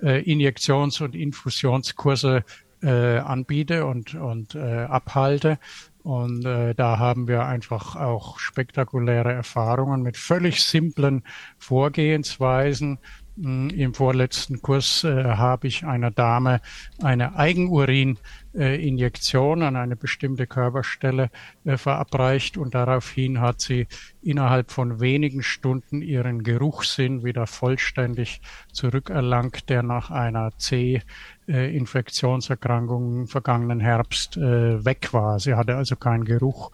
äh, 0.02 0.22
Injektions- 0.22 1.00
und 1.00 1.14
Infusionskurse 1.14 2.44
äh, 2.82 3.18
anbiete 3.18 3.86
und, 3.86 4.14
und 4.14 4.54
äh, 4.54 4.84
abhalte. 4.84 5.58
Und 6.02 6.46
äh, 6.46 6.74
da 6.74 6.98
haben 6.98 7.28
wir 7.28 7.44
einfach 7.44 7.96
auch 7.96 8.38
spektakuläre 8.38 9.32
Erfahrungen 9.32 10.02
mit 10.02 10.16
völlig 10.16 10.62
simplen 10.62 11.22
Vorgehensweisen 11.58 12.98
Im 13.40 13.94
vorletzten 13.94 14.62
Kurs 14.62 15.04
äh, 15.04 15.22
habe 15.24 15.68
ich 15.68 15.86
einer 15.86 16.10
Dame 16.10 16.60
eine 17.00 17.36
Eigenurininjektion 17.36 19.62
an 19.62 19.76
eine 19.76 19.94
bestimmte 19.94 20.48
Körperstelle 20.48 21.30
äh, 21.64 21.76
verabreicht 21.76 22.58
und 22.58 22.74
daraufhin 22.74 23.40
hat 23.40 23.60
sie 23.60 23.86
innerhalb 24.22 24.72
von 24.72 24.98
wenigen 25.00 25.44
Stunden 25.44 26.02
ihren 26.02 26.42
Geruchssinn 26.42 27.22
wieder 27.22 27.46
vollständig 27.46 28.40
zurückerlangt, 28.72 29.68
der 29.68 29.84
nach 29.84 30.10
einer 30.10 30.50
C 30.58 31.02
äh, 31.46 31.76
Infektionserkrankung 31.76 33.28
vergangenen 33.28 33.78
Herbst 33.78 34.36
äh, 34.36 34.84
weg 34.84 35.12
war. 35.12 35.38
Sie 35.38 35.54
hatte 35.54 35.76
also 35.76 35.94
keinen 35.94 36.24
Geruch 36.24 36.70
äh, 36.70 36.72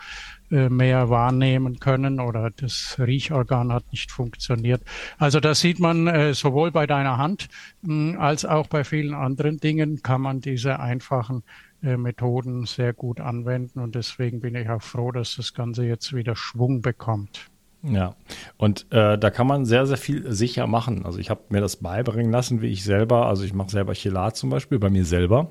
mehr 0.50 1.10
wahrnehmen 1.10 1.80
können 1.80 2.20
oder 2.20 2.50
das 2.50 2.96
Riechorgan 2.98 3.72
hat 3.72 3.84
nicht 3.90 4.12
funktioniert. 4.12 4.82
Also 5.18 5.40
da 5.40 5.54
sieht 5.54 5.80
man 5.80 6.06
äh, 6.06 6.34
sowohl 6.34 6.70
bei 6.70 6.86
deiner 6.86 7.18
Hand 7.18 7.48
mh, 7.82 8.12
hm, 8.12 8.20
als 8.20 8.44
auch 8.44 8.66
bei 8.66 8.84
vielen 8.84 9.14
anderen 9.14 9.58
Dingen 9.58 10.02
kann 10.02 10.20
man 10.20 10.40
diese 10.40 10.80
einfachen 10.80 11.42
äh, 11.82 11.96
Methoden 11.96 12.66
sehr 12.66 12.92
gut 12.92 13.20
anwenden 13.20 13.80
und 13.80 13.94
deswegen 13.94 14.40
bin 14.40 14.54
ich 14.54 14.68
auch 14.68 14.82
froh, 14.82 15.12
dass 15.12 15.36
das 15.36 15.54
Ganze 15.54 15.84
jetzt 15.84 16.14
wieder 16.14 16.36
Schwung 16.36 16.82
bekommt. 16.82 17.50
Ja, 17.82 18.14
und 18.56 18.86
äh, 18.92 19.18
da 19.18 19.30
kann 19.30 19.46
man 19.46 19.66
sehr, 19.66 19.86
sehr 19.86 19.98
viel 19.98 20.32
sicher 20.32 20.66
machen. 20.66 21.04
Also 21.04 21.18
ich 21.18 21.28
habe 21.28 21.42
mir 21.50 21.60
das 21.60 21.76
beibringen 21.76 22.32
lassen, 22.32 22.62
wie 22.62 22.68
ich 22.68 22.82
selber, 22.82 23.26
also 23.26 23.44
ich 23.44 23.52
mache 23.52 23.70
selber 23.70 23.92
Chelat 23.92 24.36
zum 24.36 24.48
Beispiel 24.48 24.78
bei 24.78 24.88
mir 24.88 25.04
selber. 25.04 25.50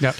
Ja. 0.00 0.14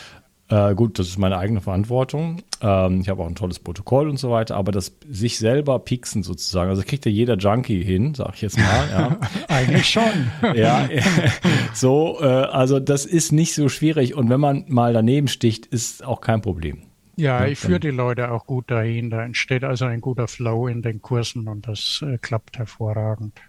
Äh, 0.49 0.75
gut, 0.77 0.99
das 0.99 1.09
ist 1.09 1.19
meine 1.19 1.39
eigene 1.39 1.61
Verantwortung. 1.61 2.43
Ähm, 2.61 3.01
ich 3.01 3.09
habe 3.09 3.23
auch 3.23 3.27
ein 3.27 3.35
tolles 3.35 3.59
Protokoll 3.59 4.09
und 4.09 4.17
so 4.17 4.31
weiter, 4.31 4.57
aber 4.57 4.71
das 4.71 4.97
sich 5.09 5.39
selber 5.39 5.79
pieksen 5.81 6.23
sozusagen, 6.23 6.71
also 6.71 6.83
kriegt 6.83 7.05
ja 7.05 7.11
jeder 7.11 7.37
Junkie 7.37 7.83
hin, 7.83 8.15
sag 8.15 8.35
ich 8.35 8.43
jetzt 8.43 8.59
mal. 8.59 8.89
Ja. 8.91 9.19
Eigentlich 9.49 9.89
schon. 9.89 10.31
ja, 10.55 10.89
so, 11.75 12.19
äh, 12.21 12.27
also 12.27 12.79
das 12.79 13.07
ist 13.07 13.33
nicht 13.33 13.55
so 13.55 13.69
schwierig 13.69 14.15
und 14.15 14.31
wenn 14.31 14.41
man 14.41 14.65
mal 14.69 14.93
daneben 14.93 15.27
sticht, 15.27 15.67
ist 15.67 16.05
auch 16.05 16.21
kein 16.21 16.43
Problem. 16.43 16.83
Ja, 17.17 17.47
ich 17.47 17.59
führe 17.59 17.81
die 17.81 17.91
Leute 17.91 18.31
auch 18.31 18.47
gut 18.47 18.71
dahin. 18.71 19.09
Da 19.09 19.25
entsteht 19.25 19.65
also 19.65 19.87
ein 19.87 20.03
guter 20.03 20.29
Flow 20.29 20.69
in 20.69 20.83
den 20.83 21.01
Kursen 21.01 21.49
und 21.49 21.67
das 21.67 22.05
äh, 22.07 22.19
klappt 22.19 22.59
hervorragend. 22.59 23.41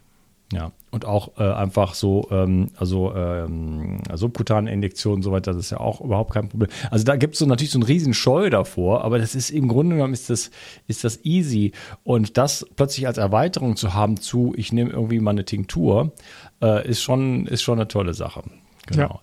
Ja, 0.53 0.71
und 0.91 1.03
auch 1.03 1.37
äh, 1.37 1.43
einfach 1.43 1.93
so, 1.93 2.29
ähm, 2.31 2.69
also 2.77 3.13
ähm, 3.13 3.99
subkutane 4.13 4.71
Injektionen 4.71 5.17
und 5.17 5.23
so 5.23 5.33
weiter, 5.33 5.51
das 5.51 5.65
ist 5.65 5.71
ja 5.71 5.79
auch 5.81 5.99
überhaupt 5.99 6.33
kein 6.33 6.47
Problem. 6.47 6.69
Also 6.89 7.03
da 7.03 7.17
gibt 7.17 7.33
es 7.33 7.39
so 7.39 7.45
natürlich 7.45 7.71
so 7.71 7.79
einen 7.79 7.83
riesen 7.83 8.13
Scheu 8.13 8.49
davor, 8.49 9.03
aber 9.03 9.19
das 9.19 9.35
ist 9.35 9.49
im 9.49 9.67
Grunde 9.67 9.97
genommen 9.97 10.13
ist 10.13 10.29
das, 10.29 10.49
ist 10.87 11.03
das 11.03 11.25
easy. 11.25 11.73
Und 12.03 12.37
das 12.37 12.65
plötzlich 12.77 13.07
als 13.07 13.17
Erweiterung 13.17 13.75
zu 13.75 13.93
haben 13.93 14.21
zu, 14.21 14.53
ich 14.55 14.71
nehme 14.71 14.91
irgendwie 14.91 15.19
mal 15.19 15.31
eine 15.31 15.43
Tinktur, 15.43 16.13
äh, 16.61 16.87
ist 16.87 17.01
schon, 17.01 17.45
ist 17.47 17.61
schon 17.61 17.79
eine 17.79 17.89
tolle 17.89 18.13
Sache. 18.13 18.43
Genau. 18.85 19.01
Ja. 19.01 19.19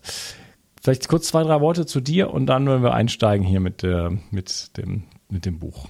Vielleicht 0.82 1.08
kurz 1.08 1.28
zwei, 1.28 1.42
drei 1.42 1.62
Worte 1.62 1.86
zu 1.86 2.02
dir 2.02 2.30
und 2.30 2.44
dann 2.44 2.66
wollen 2.66 2.82
wir 2.82 2.92
einsteigen 2.92 3.46
hier 3.46 3.60
mit, 3.60 3.82
äh, 3.82 4.10
mit, 4.30 4.76
dem, 4.76 5.04
mit 5.30 5.46
dem 5.46 5.58
Buch. 5.58 5.88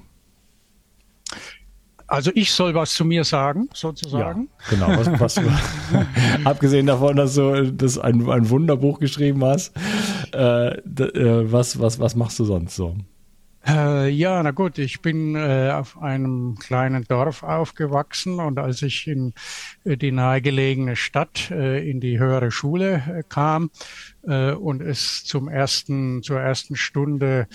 Also 2.14 2.30
ich 2.36 2.52
soll 2.52 2.74
was 2.74 2.94
zu 2.94 3.04
mir 3.04 3.24
sagen, 3.24 3.68
sozusagen. 3.74 4.48
Ja, 4.70 4.86
genau. 4.86 4.98
Was, 5.00 5.20
was 5.20 5.34
du, 5.34 5.42
abgesehen 6.44 6.86
davon, 6.86 7.16
dass 7.16 7.34
du 7.34 7.72
das 7.72 7.98
ein, 7.98 8.30
ein 8.30 8.48
Wunderbuch 8.50 9.00
geschrieben 9.00 9.44
hast, 9.44 9.72
äh, 10.32 10.76
äh, 10.76 11.50
was, 11.50 11.80
was, 11.80 11.98
was 11.98 12.14
machst 12.14 12.38
du 12.38 12.44
sonst 12.44 12.76
so? 12.76 12.94
Äh, 13.66 14.10
ja, 14.10 14.42
na 14.42 14.52
gut, 14.52 14.78
ich 14.78 15.00
bin 15.00 15.34
äh, 15.34 15.70
auf 15.72 16.00
einem 16.00 16.56
kleinen 16.60 17.04
Dorf 17.04 17.42
aufgewachsen 17.42 18.38
und 18.38 18.60
als 18.60 18.82
ich 18.82 19.08
in 19.08 19.32
äh, 19.84 19.96
die 19.96 20.12
nahegelegene 20.12 20.94
Stadt 20.94 21.50
äh, 21.50 21.88
in 21.88 21.98
die 21.98 22.18
höhere 22.18 22.50
Schule 22.50 23.24
kam 23.28 23.70
und 24.22 24.80
es 24.80 25.24
zum 25.24 25.50
ersten, 25.50 26.22
zur 26.22 26.40
ersten 26.40 26.76
Stunde 26.76 27.46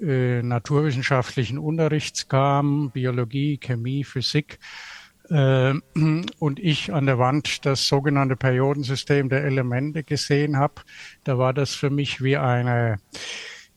naturwissenschaftlichen 0.00 1.58
Unterrichts 1.58 2.28
kam, 2.28 2.90
Biologie, 2.90 3.58
Chemie, 3.58 4.04
Physik, 4.04 4.58
und 5.30 6.58
ich 6.58 6.92
an 6.92 7.04
der 7.04 7.18
Wand 7.18 7.66
das 7.66 7.86
sogenannte 7.86 8.34
Periodensystem 8.34 9.28
der 9.28 9.44
Elemente 9.44 10.02
gesehen 10.02 10.56
habe, 10.56 10.76
da 11.24 11.36
war 11.36 11.52
das 11.52 11.74
für 11.74 11.90
mich 11.90 12.22
wie 12.22 12.38
eine 12.38 12.98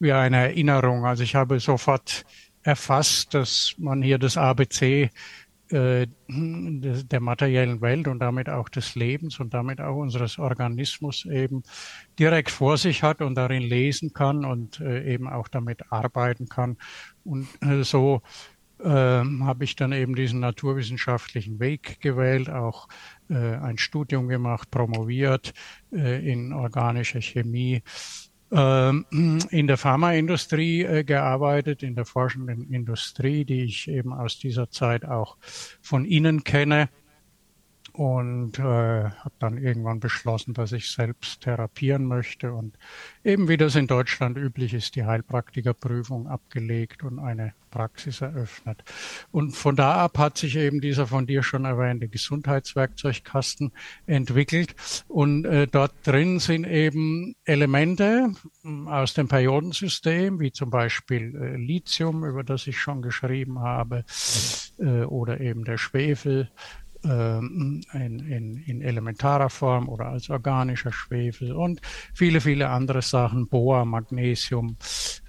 wie 0.02 0.14
eine 0.14 0.38
Erinnerung. 0.38 1.06
Also 1.06 1.24
ich 1.24 1.36
habe 1.36 1.60
sofort 1.60 2.26
erfasst, 2.64 3.34
dass 3.34 3.76
man 3.78 4.02
hier 4.02 4.18
das 4.18 4.38
ABC 4.38 5.10
äh, 5.72 6.08
der 6.28 7.20
materiellen 7.20 7.82
Welt 7.82 8.08
und 8.08 8.20
damit 8.20 8.50
auch 8.50 8.70
des 8.70 8.96
Lebens 8.96 9.40
und 9.40 9.54
damit 9.54 9.82
auch 9.82 9.96
unseres 9.96 10.40
Organismus 10.40 11.26
eben 11.26 11.64
direkt 12.20 12.52
vor 12.52 12.78
sich 12.78 13.04
hat 13.04 13.22
und 13.22 13.36
darin 13.36 13.64
lesen 13.64 14.14
kann 14.14 14.46
und 14.46 14.80
äh, 14.80 15.14
eben 15.14 15.28
auch 15.28 15.48
damit 15.48 15.92
arbeiten 15.92 16.48
kann. 16.48 16.78
Und 17.24 17.48
äh, 17.62 17.84
so 17.84 18.22
äh, 18.80 18.88
habe 18.88 19.64
ich 19.64 19.76
dann 19.76 19.92
eben 19.92 20.16
diesen 20.16 20.40
naturwissenschaftlichen 20.40 21.60
Weg 21.60 22.00
gewählt, 22.02 22.50
auch 22.50 22.88
äh, 23.30 23.36
ein 23.36 23.78
Studium 23.78 24.28
gemacht, 24.28 24.72
promoviert 24.72 25.54
in 25.92 26.54
organischer 26.54 27.22
Chemie 27.22 27.76
ähm, 27.76 28.31
in 28.52 29.68
der 29.68 29.78
Pharmaindustrie 29.78 30.84
äh, 30.84 31.04
gearbeitet, 31.06 31.84
in 31.84 31.96
der 31.96 32.04
forschenden 32.04 32.70
Industrie, 32.70 33.46
die 33.46 33.64
ich 33.64 33.88
eben 33.88 34.12
aus 34.12 34.40
dieser 34.40 34.70
Zeit 34.70 35.06
auch 35.06 35.38
von 35.82 36.04
Ihnen 36.04 36.44
kenne 36.44 36.90
und 37.94 38.60
äh, 38.60 38.64
habe 38.64 39.34
dann 39.40 39.58
irgendwann 39.58 40.00
beschlossen, 40.00 40.54
dass 40.54 40.72
ich 40.72 40.92
selbst 40.92 41.42
therapieren 41.42 42.06
möchte 42.06 42.54
und 42.54 42.78
eben 43.24 43.48
wie 43.48 43.58
das 43.58 43.76
in 43.76 43.88
Deutschland 43.88 44.38
üblich 44.38 44.74
ist, 44.74 44.96
die 44.96 45.06
Heilpraktikerprüfung 45.06 46.28
abgelegt 46.28 47.04
und 47.04 47.20
eine 47.20 47.54
Praxis 47.72 48.22
eröffnet. 48.22 48.84
Und 49.32 49.54
von 49.54 49.76
da 49.76 49.96
ab 49.96 50.18
hat 50.18 50.38
sich 50.38 50.58
eben 50.58 50.82
dieser 50.82 51.08
von 51.08 51.26
dir 51.26 51.42
schon 51.42 51.66
erwähnte 51.66 52.08
Gesundheitswerkzeugkasten 52.08 53.72
entwickelt 54.06 54.76
und 55.08 55.46
äh, 55.46 55.68
dort 55.68 55.94
drin 56.04 56.40
sind 56.40 56.68
eben 56.68 57.36
Elemente 57.46 58.34
hm, 58.62 58.88
aus 58.88 59.14
dem 59.14 59.28
Periodensystem, 59.28 60.40
wie 60.40 60.52
zum 60.52 60.70
Beispiel 60.70 61.36
äh, 61.36 61.56
Lithium, 61.56 62.26
über 62.26 62.44
das 62.44 62.68
ich 62.68 62.78
schon 62.78 63.02
geschrieben 63.02 63.60
habe, 63.60 64.04
äh, 64.78 65.04
oder 65.04 65.40
eben 65.40 65.64
der 65.64 65.78
Schwefel 65.78 66.52
in, 67.04 67.84
in, 67.94 68.64
in 68.66 68.82
elementarer 68.82 69.50
Form 69.50 69.90
oder 69.90 70.08
als 70.08 70.30
organischer 70.30 70.92
Schwefel 70.92 71.52
und 71.52 71.82
viele, 72.14 72.42
viele 72.42 72.70
andere 72.70 73.02
Sachen, 73.02 73.48
Bohr, 73.48 73.86
Magnesium, 73.86 74.78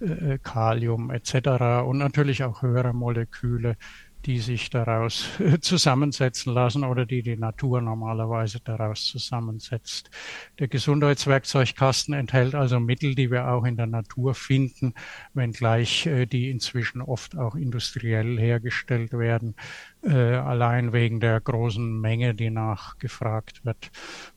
äh, 0.00 0.38
Kalium 0.42 1.10
etc. 1.10 1.84
und 1.86 1.98
natürlich 1.98 2.44
auch 2.44 2.62
höhere 2.62 2.92
Moleküle, 2.92 3.76
die 4.24 4.38
sich 4.38 4.70
daraus 4.70 5.28
zusammensetzen 5.60 6.52
lassen 6.52 6.84
oder 6.84 7.06
die 7.06 7.22
die 7.22 7.36
Natur 7.36 7.80
normalerweise 7.80 8.60
daraus 8.60 9.06
zusammensetzt. 9.06 10.10
Der 10.58 10.68
Gesundheitswerkzeugkasten 10.68 12.14
enthält 12.14 12.54
also 12.54 12.80
Mittel, 12.80 13.14
die 13.14 13.30
wir 13.30 13.48
auch 13.48 13.64
in 13.64 13.76
der 13.76 13.86
Natur 13.86 14.34
finden, 14.34 14.94
wenngleich 15.34 16.06
äh, 16.06 16.26
die 16.26 16.50
inzwischen 16.50 17.02
oft 17.02 17.36
auch 17.36 17.54
industriell 17.54 18.38
hergestellt 18.38 19.12
werden, 19.12 19.54
äh, 20.02 20.12
allein 20.12 20.92
wegen 20.92 21.20
der 21.20 21.40
großen 21.40 22.00
Menge, 22.00 22.34
die 22.34 22.50
nachgefragt 22.50 23.64
wird. 23.64 23.90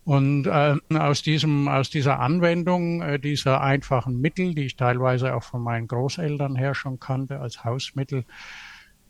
Und 0.04 0.48
äh, 0.48 0.76
aus 0.94 1.22
diesem, 1.22 1.68
aus 1.68 1.90
dieser 1.90 2.20
Anwendung 2.20 3.02
äh, 3.02 3.20
dieser 3.20 3.62
einfachen 3.62 4.22
Mittel, 4.22 4.56
die 4.56 4.66
ich 4.66 4.76
teilweise 4.76 5.36
auch 5.36 5.44
von 5.44 5.62
meinen 5.62 5.88
Großeltern 5.88 6.56
her 6.56 6.76
schon 6.76 7.00
kannte 7.00 7.40
als 7.40 7.64
Hausmittel, 7.64 8.26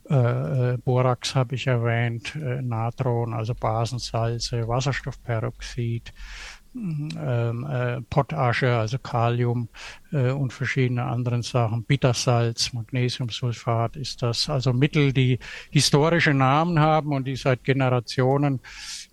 äh, 0.08 0.74
äh, 0.74 0.78
Borax 0.78 1.34
habe 1.34 1.54
ich 1.54 1.66
erwähnt, 1.66 2.36
äh, 2.36 2.62
Natron, 2.62 3.34
also 3.34 3.54
Basensalze, 3.54 4.68
Wasserstoffperoxid, 4.68 6.12
ähm, 6.76 7.66
äh, 7.68 8.02
Potasche, 8.02 8.76
also 8.76 8.98
Kalium 8.98 9.68
äh, 10.12 10.30
und 10.30 10.52
verschiedene 10.52 11.04
anderen 11.04 11.42
Sachen. 11.42 11.84
Bittersalz, 11.84 12.72
Magnesiumsulfat 12.72 13.96
ist 13.96 14.22
das. 14.22 14.48
Also 14.48 14.72
Mittel, 14.72 15.12
die 15.12 15.38
historische 15.70 16.34
Namen 16.34 16.78
haben 16.78 17.12
und 17.12 17.26
die 17.26 17.36
seit 17.36 17.64
Generationen 17.64 18.60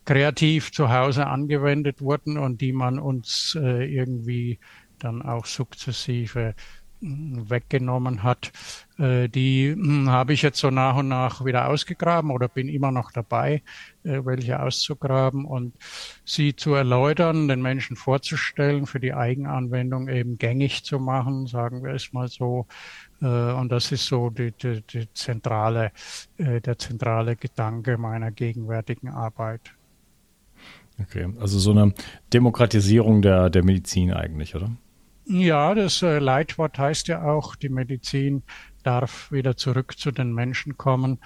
kreativ 0.06 0.72
zu 0.72 0.92
Hause 0.92 1.28
angewendet 1.28 2.02
wurden 2.02 2.38
und 2.38 2.60
die 2.62 2.74
man 2.74 3.00
uns 3.00 3.58
äh, 3.60 3.86
irgendwie 3.86 4.60
dann 5.00 5.22
auch 5.22 5.46
sukzessive 5.46 6.56
weggenommen 7.04 8.24
hat, 8.24 8.52
äh, 8.98 9.28
die 9.28 9.72
hm, 9.72 10.10
habe 10.10 10.34
ich 10.34 10.42
jetzt 10.42 10.60
so 10.60 10.70
nach 10.70 10.96
und 10.98 11.08
nach 11.08 11.44
wieder 11.46 11.68
ausgegraben 11.68 12.32
oder 12.32 12.48
bin 12.48 12.70
immer 12.70 12.92
noch 12.92 13.12
dabei, 13.12 13.62
äh, 14.04 14.22
welche 14.24 14.62
auszugraben 14.62 15.46
und 15.46 15.74
sie 16.26 16.56
zu 16.56 16.74
erläutern, 16.74 17.48
den 17.48 17.62
Menschen 17.62 17.96
vorzustellen, 17.96 18.86
für 18.86 19.00
die 19.00 19.14
Eigenanwendung 19.14 20.08
eben 20.08 20.38
gängig 20.38 20.84
zu 20.84 21.00
machen, 21.00 21.48
sagen 21.48 21.84
wir 21.84 21.94
es 21.94 22.14
mal 22.14 22.30
so. 22.30 22.68
Äh, 23.22 23.26
und 23.26 23.70
das 23.72 23.92
ist 23.92 24.06
so 24.06 24.30
die, 24.30 24.52
die, 24.52 24.82
die 24.82 25.12
zentrale, 25.14 25.92
der 26.38 26.78
zentrale 26.78 27.36
Gedanke 27.36 27.98
meiner 27.98 28.32
gegenwärtigen 28.32 29.10
Arbeit. 29.10 29.74
Okay, 31.00 31.28
also 31.40 31.60
so 31.60 31.72
eine 31.72 31.94
Demokratisierung 32.32 33.22
der, 33.22 33.50
der 33.50 33.64
Medizin 33.64 34.14
eigentlich, 34.14 34.56
oder? 34.56 34.72
Ja, 35.25 35.74
das 35.74 36.01
äh, 36.01 36.20
Leitwort 36.20 36.77
heißt 36.77 37.08
ja 37.08 37.24
auch, 37.24 37.56
die 37.56 37.70
Medizin 37.70 38.44
darf 38.84 39.32
wieder 39.32 39.56
zurück 39.56 39.98
zu 39.98 40.12
den 40.12 40.34
Menschen 40.34 40.77
kommen. 40.77 41.20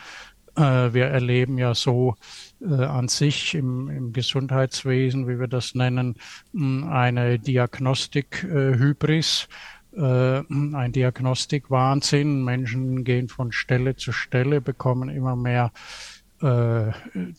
Äh, 0.56 0.94
wir 0.94 1.06
erleben 1.06 1.58
ja 1.58 1.74
so 1.74 2.16
äh, 2.62 2.84
an 2.84 3.08
sich 3.08 3.56
im, 3.56 3.90
im 3.90 4.14
Gesundheitswesen, 4.14 5.28
wie 5.28 5.40
wir 5.40 5.48
das 5.48 5.74
nennen, 5.74 6.16
eine 6.54 7.40
Diagnostik-Hybris 7.40 9.48
ein 10.00 10.92
Diagnostikwahnsinn. 10.92 12.44
Menschen 12.44 13.04
gehen 13.04 13.30
von 13.30 13.52
Stelle 13.52 13.96
zu 13.96 14.12
Stelle, 14.12 14.62
bekommen 14.62 15.10
immer 15.10 15.36
mehr 15.36 15.72
äh, 16.42 16.92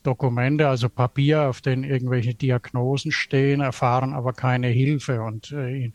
Dokumente, 0.03 0.69
also 0.69 0.89
Papier, 0.89 1.43
auf 1.43 1.61
denen 1.61 1.85
irgendwelche 1.85 2.35
Diagnosen 2.35 3.13
stehen, 3.13 3.61
erfahren 3.61 4.13
aber 4.13 4.33
keine 4.33 4.69
Hilfe. 4.69 5.23
Und 5.23 5.53
äh, 5.53 5.85
in, 5.85 5.93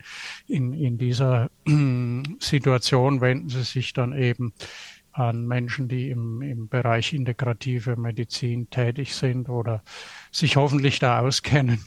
in, 0.48 0.72
in 0.72 0.98
dieser 0.98 1.50
Situation 2.40 3.20
wenden 3.20 3.48
sie 3.48 3.62
sich 3.62 3.92
dann 3.92 4.12
eben 4.12 4.52
an 5.14 5.46
Menschen, 5.46 5.86
die 5.86 6.10
im, 6.10 6.42
im 6.42 6.68
Bereich 6.68 7.12
integrative 7.12 7.96
Medizin 7.96 8.68
tätig 8.68 9.14
sind 9.14 9.48
oder 9.48 9.82
sich 10.32 10.56
hoffentlich 10.56 10.98
da 10.98 11.20
auskennen. 11.20 11.78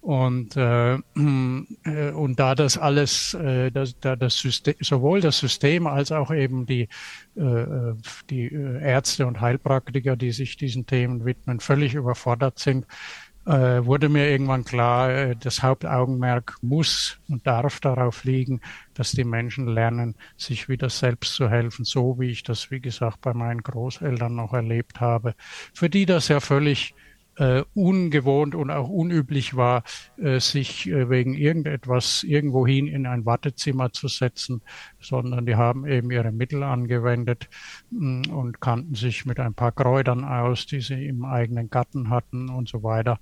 Und, 0.00 0.56
äh, 0.56 0.94
äh, 0.94 2.12
und 2.12 2.38
da 2.38 2.54
das 2.54 2.78
alles, 2.78 3.34
äh, 3.34 3.70
das, 3.72 3.98
da 3.98 4.14
das 4.14 4.38
System, 4.38 4.74
sowohl 4.80 5.20
das 5.20 5.38
System 5.38 5.88
als 5.88 6.12
auch 6.12 6.30
eben 6.30 6.66
die, 6.66 6.88
äh, 7.34 7.94
die 8.30 8.46
äh, 8.46 8.80
Ärzte 8.80 9.26
und 9.26 9.40
Heilpraktiker, 9.40 10.16
die 10.16 10.30
sich 10.30 10.56
diesen 10.56 10.86
Themen 10.86 11.24
widmen, 11.24 11.58
völlig 11.58 11.94
überfordert 11.94 12.60
sind, 12.60 12.84
äh, 12.84 13.27
wurde 13.48 14.08
mir 14.08 14.28
irgendwann 14.28 14.64
klar, 14.64 15.10
äh, 15.10 15.36
das 15.36 15.62
Hauptaugenmerk 15.62 16.58
muss 16.60 17.18
und 17.28 17.46
darf 17.46 17.80
darauf 17.80 18.24
liegen, 18.24 18.60
dass 18.94 19.12
die 19.12 19.24
Menschen 19.24 19.66
lernen, 19.66 20.16
sich 20.36 20.68
wieder 20.68 20.90
selbst 20.90 21.34
zu 21.34 21.48
helfen, 21.48 21.84
so 21.84 22.18
wie 22.18 22.30
ich 22.30 22.42
das, 22.42 22.70
wie 22.70 22.80
gesagt, 22.80 23.22
bei 23.22 23.32
meinen 23.32 23.62
Großeltern 23.62 24.34
noch 24.34 24.52
erlebt 24.52 25.00
habe, 25.00 25.34
für 25.72 25.88
die 25.88 26.04
das 26.04 26.28
ja 26.28 26.40
völlig 26.40 26.94
äh, 27.38 27.62
ungewohnt 27.74 28.54
und 28.54 28.70
auch 28.70 28.88
unüblich 28.88 29.56
war, 29.56 29.84
äh, 30.16 30.40
sich 30.40 30.88
äh, 30.88 31.08
wegen 31.08 31.34
irgendetwas 31.34 32.24
irgendwohin 32.24 32.86
in 32.88 33.06
ein 33.06 33.24
Wartezimmer 33.24 33.92
zu 33.92 34.08
setzen, 34.08 34.62
sondern 35.00 35.46
die 35.46 35.56
haben 35.56 35.86
eben 35.86 36.10
ihre 36.10 36.32
Mittel 36.32 36.62
angewendet 36.62 37.48
mh, 37.90 38.28
mm, 38.28 38.30
und 38.32 38.60
kannten 38.60 38.94
sich 38.94 39.24
mit 39.24 39.38
ein 39.40 39.54
paar 39.54 39.72
Kräutern 39.72 40.24
aus, 40.24 40.66
die 40.66 40.80
sie 40.80 41.06
im 41.06 41.24
eigenen 41.24 41.70
Garten 41.70 42.10
hatten 42.10 42.48
und 42.48 42.68
so 42.68 42.82
weiter. 42.82 43.18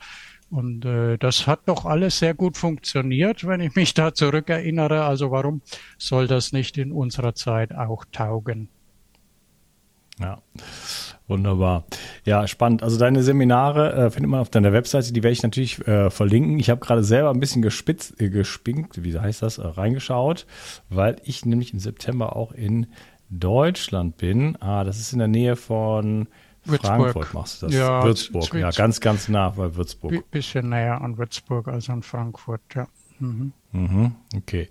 Und 0.48 0.84
äh, 0.84 1.18
das 1.18 1.46
hat 1.46 1.60
doch 1.66 1.84
alles 1.84 2.18
sehr 2.18 2.34
gut 2.34 2.56
funktioniert, 2.56 3.46
wenn 3.46 3.60
ich 3.60 3.74
mich 3.74 3.94
da 3.94 4.14
zurückerinnere. 4.14 5.04
Also 5.04 5.30
warum 5.30 5.60
soll 5.98 6.26
das 6.26 6.52
nicht 6.52 6.78
in 6.78 6.92
unserer 6.92 7.34
Zeit 7.34 7.74
auch 7.74 8.04
taugen? 8.12 8.68
Ja. 10.20 10.38
Wunderbar. 11.28 11.84
Ja, 12.24 12.46
spannend. 12.46 12.82
Also 12.82 12.98
deine 12.98 13.22
Seminare 13.22 13.92
äh, 13.92 14.10
findet 14.10 14.30
man 14.30 14.40
auf 14.40 14.48
deiner 14.48 14.72
Webseite, 14.72 15.12
die 15.12 15.22
werde 15.22 15.32
ich 15.32 15.42
natürlich 15.42 15.86
äh, 15.86 16.08
verlinken. 16.08 16.58
Ich 16.60 16.70
habe 16.70 16.80
gerade 16.80 17.02
selber 17.02 17.30
ein 17.30 17.40
bisschen 17.40 17.62
gespitzt, 17.62 18.20
äh, 18.20 18.30
gespinkt, 18.30 19.02
wie 19.02 19.18
heißt 19.18 19.42
das, 19.42 19.58
äh, 19.58 19.66
reingeschaut, 19.66 20.46
weil 20.88 21.16
ich 21.24 21.44
nämlich 21.44 21.72
im 21.72 21.80
September 21.80 22.36
auch 22.36 22.52
in 22.52 22.86
Deutschland 23.28 24.16
bin. 24.18 24.56
Ah, 24.60 24.84
das 24.84 25.00
ist 25.00 25.12
in 25.12 25.18
der 25.18 25.28
Nähe 25.28 25.56
von 25.56 26.28
Würzburg. 26.64 26.96
Frankfurt 26.96 27.34
machst 27.34 27.62
du 27.62 27.66
das. 27.66 27.74
Ja, 27.74 28.04
Würzburg, 28.04 28.54
ja, 28.54 28.70
ganz, 28.70 29.00
ganz 29.00 29.28
nah 29.28 29.50
bei 29.50 29.74
Würzburg. 29.74 30.30
Bisschen 30.30 30.68
näher 30.68 31.00
an 31.00 31.18
Würzburg 31.18 31.66
als 31.66 31.90
an 31.90 32.02
Frankfurt, 32.02 32.60
ja. 32.74 32.86
Mhm. 33.18 33.52
Mhm, 33.72 34.14
okay 34.36 34.68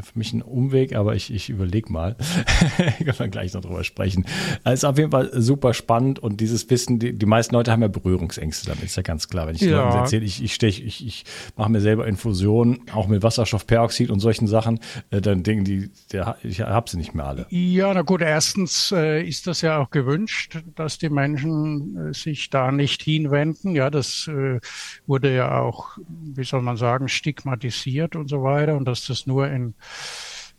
für 0.00 0.18
mich 0.18 0.32
ein 0.32 0.42
Umweg, 0.42 0.94
aber 0.94 1.14
ich, 1.14 1.32
ich 1.32 1.50
überlege 1.50 1.92
mal. 1.92 2.16
Können 2.98 3.18
wir 3.18 3.28
gleich 3.28 3.52
noch 3.52 3.60
drüber 3.60 3.84
sprechen. 3.84 4.24
Es 4.64 4.80
ist 4.80 4.84
auf 4.84 4.96
jeden 4.96 5.10
Fall 5.10 5.30
super 5.34 5.74
spannend 5.74 6.18
und 6.18 6.40
dieses 6.40 6.68
Wissen, 6.70 6.98
die, 6.98 7.12
die 7.12 7.26
meisten 7.26 7.54
Leute 7.54 7.70
haben 7.72 7.82
ja 7.82 7.88
Berührungsängste 7.88 8.66
damit, 8.66 8.84
ist 8.84 8.96
ja 8.96 9.02
ganz 9.02 9.28
klar. 9.28 9.46
Wenn 9.46 9.56
ich 9.56 9.62
ja. 9.62 9.84
Leuten 9.84 9.98
erzähle, 9.98 10.24
ich, 10.24 10.42
ich, 10.42 10.54
stech, 10.54 10.82
ich, 10.84 11.06
ich 11.06 11.24
mache 11.56 11.70
mir 11.70 11.80
selber 11.80 12.06
Infusionen, 12.06 12.80
auch 12.92 13.06
mit 13.06 13.22
Wasserstoffperoxid 13.22 14.10
und 14.10 14.20
solchen 14.20 14.46
Sachen, 14.46 14.80
äh, 15.10 15.20
dann 15.20 15.42
denken 15.42 15.64
die, 15.64 15.90
der, 16.12 16.36
ich 16.42 16.60
habe 16.60 16.88
sie 16.88 16.96
nicht 16.96 17.14
mehr 17.14 17.26
alle. 17.26 17.46
Ja, 17.50 17.92
na 17.92 18.02
gut, 18.02 18.22
erstens 18.22 18.92
äh, 18.92 19.22
ist 19.22 19.46
das 19.46 19.60
ja 19.60 19.78
auch 19.78 19.90
gewünscht, 19.90 20.58
dass 20.74 20.98
die 20.98 21.10
Menschen 21.10 22.10
äh, 22.10 22.14
sich 22.14 22.48
da 22.48 22.72
nicht 22.72 23.02
hinwenden. 23.02 23.74
Ja, 23.74 23.90
das 23.90 24.28
äh, 24.28 24.60
wurde 25.06 25.34
ja 25.34 25.60
auch, 25.60 25.98
wie 26.08 26.44
soll 26.44 26.62
man 26.62 26.76
sagen, 26.76 27.08
stigmatisiert 27.08 28.16
und 28.16 28.28
so 28.28 28.42
weiter 28.42 28.76
und 28.76 28.86
dass 28.86 29.06
das 29.06 29.26
nur 29.26 29.48
in 29.48 29.74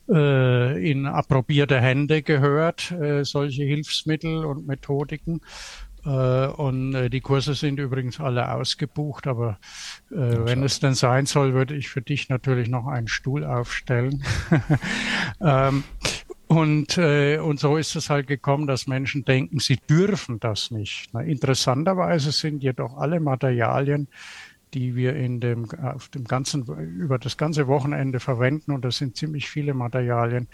äh, 0.10 0.92
in 0.92 1.06
approbierte 1.06 1.80
Hände 1.80 2.22
gehört, 2.22 2.92
äh, 2.92 3.24
solche 3.24 3.64
Hilfsmittel 3.64 4.46
und 4.46 4.68
Methodiken. 4.68 5.42
Äh, 6.06 6.48
und 6.48 6.94
äh, 6.94 7.10
die 7.10 7.22
Kurse 7.22 7.54
sind 7.54 7.80
übrigens 7.80 8.20
alle 8.20 8.52
ausgebucht, 8.52 9.28
aber 9.28 9.60
äh, 10.12 10.16
wenn 10.16 10.64
es 10.64 10.80
denn 10.80 10.96
sein 10.96 11.26
soll, 11.26 11.54
würde 11.54 11.76
ich 11.76 11.90
für 11.90 12.02
dich 12.02 12.30
natürlich 12.30 12.68
noch 12.68 12.88
einen 12.88 13.08
Stuhl 13.08 13.46
aufstellen. 13.46 14.24
ähm, 15.42 15.84
und, 16.48 16.98
äh, 16.98 17.40
und 17.40 17.60
so 17.60 17.78
ist 17.78 17.96
es 17.96 18.10
halt 18.10 18.28
gekommen, 18.28 18.68
dass 18.68 18.86
Menschen 18.86 19.26
denken, 19.26 19.60
sie 19.60 19.78
dürfen 19.90 20.40
das 20.40 20.70
nicht. 20.70 21.10
Na, 21.14 21.22
interessanterweise 21.22 22.32
sind 22.32 22.62
jedoch 22.62 22.98
alle 22.98 23.20
Materialien, 23.20 24.08
die 24.74 24.96
wir 24.96 25.16
in 25.16 25.40
dem, 25.40 25.70
auf 25.72 26.10
dem 26.10 26.24
ganzen, 26.24 26.64
über 26.98 27.20
das 27.20 27.38
ganze 27.38 27.68
Wochenende 27.68 28.20
verwenden. 28.20 28.72
Und 28.72 28.84
das 28.86 28.98
sind 28.98 29.16
ziemlich 29.16 29.50
viele 29.50 29.74
Materialien, 29.74 30.48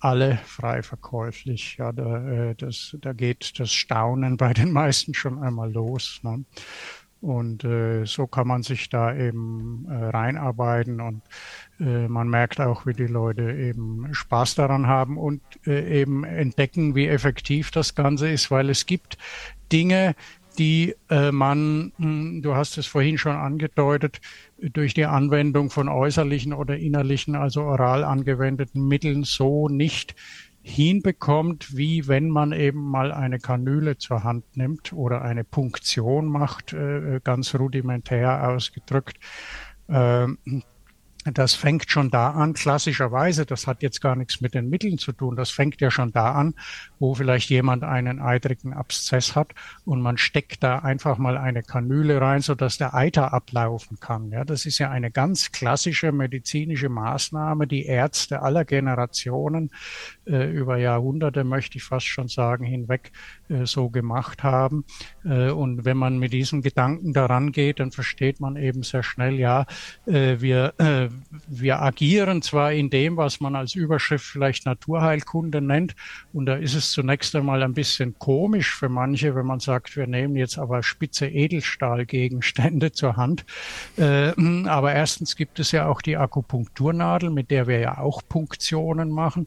alle 0.00 0.38
frei 0.44 0.82
verkäuflich. 0.82 1.76
Ja, 1.78 1.92
da, 1.92 2.50
äh, 2.50 2.54
das, 2.54 2.96
da 3.00 3.12
geht 3.12 3.58
das 3.58 3.72
Staunen 3.72 4.36
bei 4.36 4.52
den 4.52 4.72
meisten 4.72 5.14
schon 5.14 5.42
einmal 5.42 5.72
los. 5.72 6.20
Ne? 6.22 6.44
Und 7.20 7.64
äh, 7.64 8.04
so 8.04 8.26
kann 8.26 8.46
man 8.46 8.62
sich 8.62 8.88
da 8.88 9.14
eben 9.14 9.86
äh, 9.88 9.94
reinarbeiten 9.94 11.00
und 11.00 11.22
äh, 11.80 12.06
man 12.08 12.28
merkt 12.28 12.60
auch, 12.60 12.86
wie 12.86 12.92
die 12.92 13.06
Leute 13.06 13.52
eben 13.52 14.12
Spaß 14.12 14.54
daran 14.54 14.86
haben 14.86 15.16
und 15.16 15.40
äh, 15.66 16.00
eben 16.00 16.24
entdecken, 16.24 16.94
wie 16.94 17.08
effektiv 17.08 17.70
das 17.70 17.94
Ganze 17.94 18.28
ist, 18.28 18.50
weil 18.50 18.68
es 18.68 18.84
gibt 18.84 19.16
Dinge, 19.72 20.14
die 20.58 20.94
äh, 21.10 21.32
man, 21.32 21.92
hm, 21.98 22.42
du 22.42 22.54
hast 22.54 22.78
es 22.78 22.86
vorhin 22.86 23.18
schon 23.18 23.36
angedeutet, 23.36 24.20
durch 24.58 24.94
die 24.94 25.06
Anwendung 25.06 25.70
von 25.70 25.88
äußerlichen 25.88 26.52
oder 26.52 26.76
innerlichen, 26.76 27.36
also 27.36 27.62
oral 27.62 28.04
angewendeten 28.04 28.86
Mitteln 28.86 29.24
so 29.24 29.68
nicht 29.68 30.14
hinbekommt, 30.62 31.76
wie 31.76 32.08
wenn 32.08 32.28
man 32.28 32.52
eben 32.52 32.82
mal 32.90 33.12
eine 33.12 33.38
Kanüle 33.38 33.98
zur 33.98 34.24
Hand 34.24 34.56
nimmt 34.56 34.92
oder 34.92 35.22
eine 35.22 35.44
Punktion 35.44 36.26
macht, 36.26 36.72
äh, 36.72 37.20
ganz 37.22 37.54
rudimentär 37.54 38.48
ausgedrückt. 38.48 39.16
Ähm, 39.88 40.38
das 41.32 41.54
fängt 41.54 41.90
schon 41.90 42.10
da 42.10 42.30
an, 42.30 42.52
klassischerweise, 42.52 43.46
das 43.46 43.66
hat 43.66 43.82
jetzt 43.82 44.00
gar 44.00 44.16
nichts 44.16 44.40
mit 44.40 44.54
den 44.54 44.68
Mitteln 44.68 44.98
zu 44.98 45.12
tun, 45.12 45.36
das 45.36 45.50
fängt 45.50 45.80
ja 45.80 45.90
schon 45.90 46.12
da 46.12 46.32
an, 46.32 46.54
wo 46.98 47.14
vielleicht 47.14 47.50
jemand 47.50 47.84
einen 47.84 48.20
eitrigen 48.20 48.72
Abszess 48.72 49.34
hat 49.34 49.52
und 49.84 50.00
man 50.00 50.18
steckt 50.18 50.62
da 50.62 50.78
einfach 50.78 51.18
mal 51.18 51.36
eine 51.36 51.62
Kanüle 51.62 52.20
rein, 52.20 52.40
sodass 52.40 52.78
der 52.78 52.94
Eiter 52.94 53.32
ablaufen 53.32 53.98
kann. 54.00 54.30
Ja, 54.30 54.44
das 54.44 54.66
ist 54.66 54.78
ja 54.78 54.90
eine 54.90 55.10
ganz 55.10 55.52
klassische 55.52 56.12
medizinische 56.12 56.88
Maßnahme, 56.88 57.66
die 57.66 57.86
Ärzte 57.86 58.42
aller 58.42 58.64
Generationen 58.64 59.70
äh, 60.26 60.50
über 60.50 60.78
Jahrhunderte, 60.78 61.44
möchte 61.44 61.78
ich 61.78 61.84
fast 61.84 62.06
schon 62.06 62.28
sagen, 62.28 62.64
hinweg 62.64 63.12
äh, 63.48 63.66
so 63.66 63.90
gemacht 63.90 64.42
haben. 64.42 64.84
Äh, 65.24 65.50
und 65.50 65.84
wenn 65.84 65.96
man 65.96 66.18
mit 66.18 66.32
diesen 66.32 66.62
Gedanken 66.62 67.12
daran 67.12 67.52
geht, 67.52 67.80
dann 67.80 67.92
versteht 67.92 68.40
man 68.40 68.56
eben 68.56 68.82
sehr 68.82 69.02
schnell, 69.02 69.34
ja, 69.34 69.66
äh, 70.06 70.36
wir, 70.40 70.74
äh, 70.78 71.08
wir 71.46 71.82
agieren 71.82 72.42
zwar 72.42 72.72
in 72.72 72.90
dem, 72.90 73.16
was 73.16 73.40
man 73.40 73.54
als 73.56 73.74
Überschrift 73.74 74.24
vielleicht 74.24 74.66
Naturheilkunde 74.66 75.60
nennt, 75.60 75.94
und 76.32 76.46
da 76.46 76.54
ist 76.54 76.74
es 76.74 76.85
zunächst 76.92 77.34
einmal 77.34 77.62
ein 77.62 77.74
bisschen 77.74 78.18
komisch 78.18 78.74
für 78.74 78.88
manche, 78.88 79.34
wenn 79.34 79.46
man 79.46 79.60
sagt, 79.60 79.96
wir 79.96 80.06
nehmen 80.06 80.36
jetzt 80.36 80.58
aber 80.58 80.82
spitze 80.82 81.26
Edelstahlgegenstände 81.26 82.92
zur 82.92 83.16
Hand. 83.16 83.44
Äh, 83.96 84.32
aber 84.66 84.92
erstens 84.92 85.36
gibt 85.36 85.58
es 85.58 85.72
ja 85.72 85.86
auch 85.88 86.02
die 86.02 86.16
Akupunkturnadel, 86.16 87.30
mit 87.30 87.50
der 87.50 87.66
wir 87.66 87.78
ja 87.78 87.98
auch 87.98 88.22
Punktionen 88.28 89.10
machen. 89.10 89.46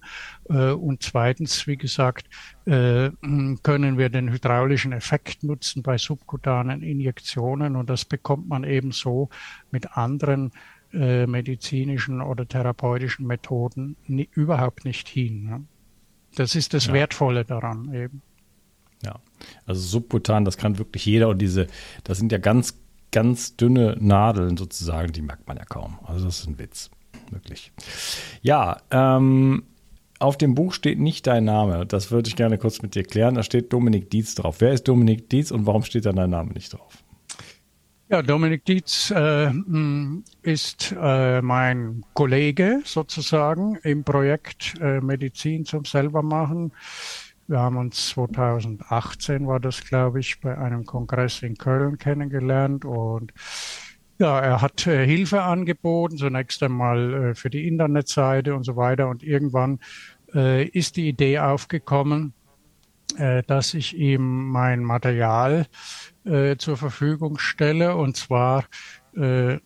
Äh, 0.49 0.71
und 0.71 1.03
zweitens, 1.03 1.67
wie 1.67 1.77
gesagt, 1.77 2.27
äh, 2.65 3.09
können 3.63 3.97
wir 3.97 4.09
den 4.09 4.31
hydraulischen 4.31 4.91
Effekt 4.91 5.43
nutzen 5.43 5.83
bei 5.83 5.97
subkutanen 5.97 6.83
Injektionen 6.83 7.75
und 7.75 7.89
das 7.89 8.05
bekommt 8.05 8.47
man 8.47 8.63
eben 8.63 8.91
so 8.91 9.29
mit 9.71 9.97
anderen 9.97 10.51
äh, 10.91 11.27
medizinischen 11.27 12.21
oder 12.21 12.47
therapeutischen 12.47 13.27
Methoden 13.27 13.95
nie, 14.07 14.27
überhaupt 14.33 14.85
nicht 14.85 15.07
hin. 15.07 15.43
Ne? 15.43 15.65
Das 16.39 16.55
ist 16.55 16.73
das 16.73 16.87
ja. 16.87 16.93
Wertvolle 16.93 17.43
daran 17.45 17.93
eben. 17.93 18.21
Ja, 19.03 19.19
also 19.65 19.81
subkutan, 19.81 20.45
das 20.45 20.57
kann 20.57 20.77
wirklich 20.77 21.05
jeder 21.05 21.29
und 21.29 21.39
diese, 21.39 21.67
das 22.03 22.17
sind 22.17 22.31
ja 22.31 22.37
ganz 22.37 22.75
ganz 23.11 23.55
dünne 23.55 23.97
Nadeln 23.99 24.57
sozusagen, 24.57 25.11
die 25.11 25.21
merkt 25.21 25.47
man 25.47 25.57
ja 25.57 25.65
kaum. 25.65 25.99
Also 26.05 26.25
das 26.25 26.39
ist 26.39 26.47
ein 26.47 26.59
Witz, 26.59 26.89
wirklich. 27.31 27.71
Ja, 28.41 28.77
ähm, 28.91 29.63
auf 30.19 30.37
dem 30.37 30.55
Buch 30.55 30.73
steht 30.73 30.99
nicht 30.99 31.27
dein 31.27 31.45
Name. 31.45 31.85
Das 31.85 32.11
würde 32.11 32.29
ich 32.29 32.35
gerne 32.35 32.57
kurz 32.57 32.81
mit 32.81 32.95
dir 32.95 33.03
klären. 33.03 33.35
Da 33.35 33.43
steht 33.43 33.71
Dominik 33.71 34.09
Dietz 34.09 34.35
drauf. 34.35 34.57
Wer 34.59 34.73
ist 34.73 34.87
Dominik 34.87 35.29
Dietz 35.29 35.51
und 35.51 35.65
warum 35.65 35.83
steht 35.83 36.05
da 36.05 36.11
dein 36.11 36.29
Name 36.29 36.53
nicht 36.53 36.73
drauf? 36.73 37.03
Ja, 38.11 38.23
Dominik 38.23 38.65
Dietz 38.65 39.11
äh, 39.11 39.51
ist 40.41 40.95
äh, 40.99 41.43
mein 41.43 42.03
Kollege 42.13 42.81
sozusagen 42.83 43.75
im 43.83 44.03
Projekt 44.03 44.73
äh, 44.81 44.99
Medizin 44.99 45.63
zum 45.63 45.85
Selbermachen. 45.85 46.71
Wir 47.47 47.59
haben 47.59 47.77
uns 47.77 48.09
2018 48.09 49.45
war 49.45 49.59
das, 49.59 49.85
glaube 49.85 50.21
ich, 50.21 50.39
bei 50.41 50.57
einem 50.57 50.85
Kongress 50.85 51.43
in 51.43 51.55
Köln 51.55 51.99
kennengelernt 51.99 52.83
und 52.83 53.31
ja, 54.17 54.39
er 54.39 54.61
hat 54.63 54.87
äh, 54.87 55.05
Hilfe 55.05 55.43
angeboten, 55.43 56.17
zunächst 56.17 56.63
einmal 56.63 57.13
äh, 57.13 57.35
für 57.35 57.51
die 57.51 57.67
Internetseite 57.67 58.55
und 58.55 58.63
so 58.63 58.75
weiter. 58.75 59.07
Und 59.07 59.21
irgendwann 59.21 59.79
äh, 60.33 60.65
ist 60.67 60.97
die 60.97 61.07
Idee 61.07 61.39
aufgekommen, 61.39 62.33
dass 63.17 63.73
ich 63.73 63.97
ihm 63.97 64.47
mein 64.49 64.83
Material 64.83 65.65
äh, 66.25 66.57
zur 66.57 66.77
Verfügung 66.77 67.39
stelle. 67.39 67.95
Und 67.95 68.15
zwar, 68.17 68.65
äh, 69.15 69.57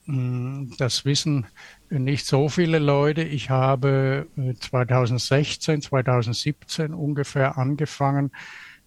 das 0.77 1.03
wissen 1.06 1.47
nicht 1.89 2.25
so 2.25 2.49
viele 2.49 2.79
Leute. 2.79 3.21
Ich 3.23 3.49
habe 3.49 4.27
2016, 4.60 5.82
2017 5.82 6.93
ungefähr 6.93 7.58
angefangen, 7.58 8.32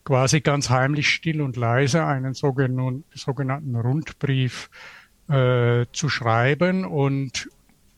quasi 0.04 0.40
ganz 0.40 0.70
heimlich 0.70 1.08
still 1.08 1.42
und 1.42 1.56
leise 1.56 2.04
einen 2.04 2.34
sogenannten, 2.34 3.04
sogenannten 3.12 3.76
Rundbrief 3.76 4.70
äh, 5.28 5.86
zu 5.92 6.08
schreiben 6.08 6.84
und 6.84 7.48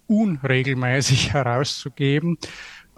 unregelmäßig 0.06 1.32
herauszugeben. 1.34 2.38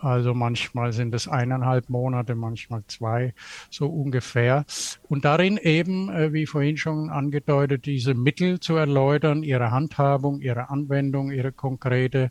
Also 0.01 0.33
manchmal 0.35 0.93
sind 0.93 1.15
es 1.15 1.29
eineinhalb 1.29 1.91
Monate, 1.91 2.35
manchmal 2.35 2.85
zwei, 2.87 3.35
so 3.71 3.87
ungefähr. 3.87 4.65
Und 5.09 5.25
darin 5.25 5.59
eben, 5.59 6.09
äh, 6.09 6.33
wie 6.33 6.47
vorhin 6.47 6.77
schon 6.77 7.11
angedeutet, 7.11 7.87
diese 7.87 8.15
Mittel 8.15 8.61
zu 8.61 8.77
erläutern, 8.77 9.43
ihre 9.43 9.71
Handhabung, 9.71 10.41
ihre 10.41 10.71
Anwendung, 10.71 11.31
ihre 11.31 11.53
konkrete, 11.53 12.31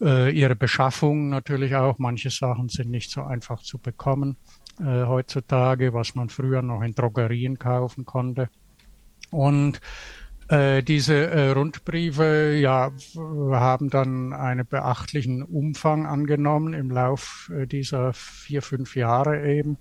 äh, 0.00 0.30
ihre 0.30 0.56
Beschaffung 0.56 1.28
natürlich 1.28 1.76
auch. 1.76 1.98
Manche 1.98 2.30
Sachen 2.30 2.68
sind 2.68 2.90
nicht 2.90 3.10
so 3.10 3.22
einfach 3.22 3.62
zu 3.62 3.78
bekommen 3.78 4.36
äh, 4.80 5.04
heutzutage, 5.04 5.94
was 5.94 6.14
man 6.14 6.28
früher 6.28 6.62
noch 6.62 6.82
in 6.82 6.94
Drogerien 6.94 7.58
kaufen 7.58 8.04
konnte. 8.04 8.48
Und 9.30 9.80
äh, 10.48 10.82
diese 10.82 11.30
äh, 11.30 11.50
Rundbriefe 11.50 12.56
ja, 12.60 12.90
haben 13.16 13.90
dann 13.90 14.32
einen 14.32 14.66
beachtlichen 14.66 15.42
Umfang 15.42 16.06
angenommen 16.06 16.74
im 16.74 16.90
Lauf 16.90 17.50
äh, 17.54 17.66
dieser 17.66 18.12
vier, 18.12 18.62
fünf 18.62 18.96
Jahre 18.96 19.46
eben. 19.46 19.76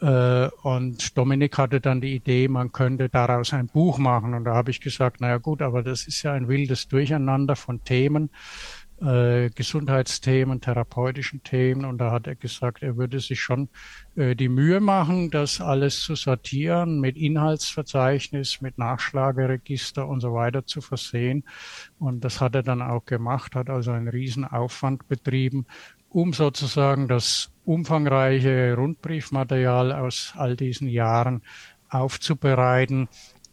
Äh, 0.00 0.48
und 0.62 1.16
Dominik 1.16 1.56
hatte 1.56 1.80
dann 1.80 2.00
die 2.00 2.14
Idee, 2.14 2.48
man 2.48 2.72
könnte 2.72 3.08
daraus 3.08 3.52
ein 3.54 3.68
Buch 3.68 3.98
machen. 3.98 4.34
Und 4.34 4.44
da 4.44 4.54
habe 4.54 4.70
ich 4.70 4.80
gesagt, 4.80 5.20
naja 5.20 5.38
gut, 5.38 5.62
aber 5.62 5.82
das 5.82 6.06
ist 6.06 6.22
ja 6.22 6.32
ein 6.32 6.48
wildes 6.48 6.88
Durcheinander 6.88 7.56
von 7.56 7.82
Themen 7.82 8.30
äh, 9.00 9.50
Gesundheitsthemen, 9.50 10.60
therapeutischen 10.60 11.42
Themen. 11.42 11.84
Und 11.84 11.98
da 11.98 12.10
hat 12.10 12.26
er 12.26 12.34
gesagt, 12.34 12.82
er 12.82 12.96
würde 12.96 13.20
sich 13.20 13.40
schon 13.40 13.68
äh, 14.14 14.34
die 14.34 14.48
Mühe 14.48 14.80
machen, 14.80 15.30
das 15.30 15.60
alles 15.60 16.00
zu 16.00 16.14
sortieren, 16.14 17.00
mit 17.00 17.16
Inhaltsverzeichnis, 17.16 18.60
mit 18.60 18.78
Nachschlageregister 18.78 20.06
und 20.06 20.20
so 20.20 20.32
weiter 20.32 20.66
zu 20.66 20.80
versehen. 20.80 21.44
Und 21.98 22.24
das 22.24 22.40
hat 22.40 22.54
er 22.54 22.62
dann 22.62 22.82
auch 22.82 23.04
gemacht, 23.04 23.54
hat 23.54 23.70
also 23.70 23.92
einen 23.92 24.08
Riesenaufwand 24.08 25.08
betrieben, 25.08 25.66
um 26.08 26.32
sozusagen 26.32 27.08
das 27.08 27.50
umfangreiche 27.64 28.74
Rundbriefmaterial 28.74 29.92
aus 29.92 30.32
all 30.36 30.56
diesen 30.56 30.88
Jahren 30.88 31.42
aufzubereiten 31.88 33.08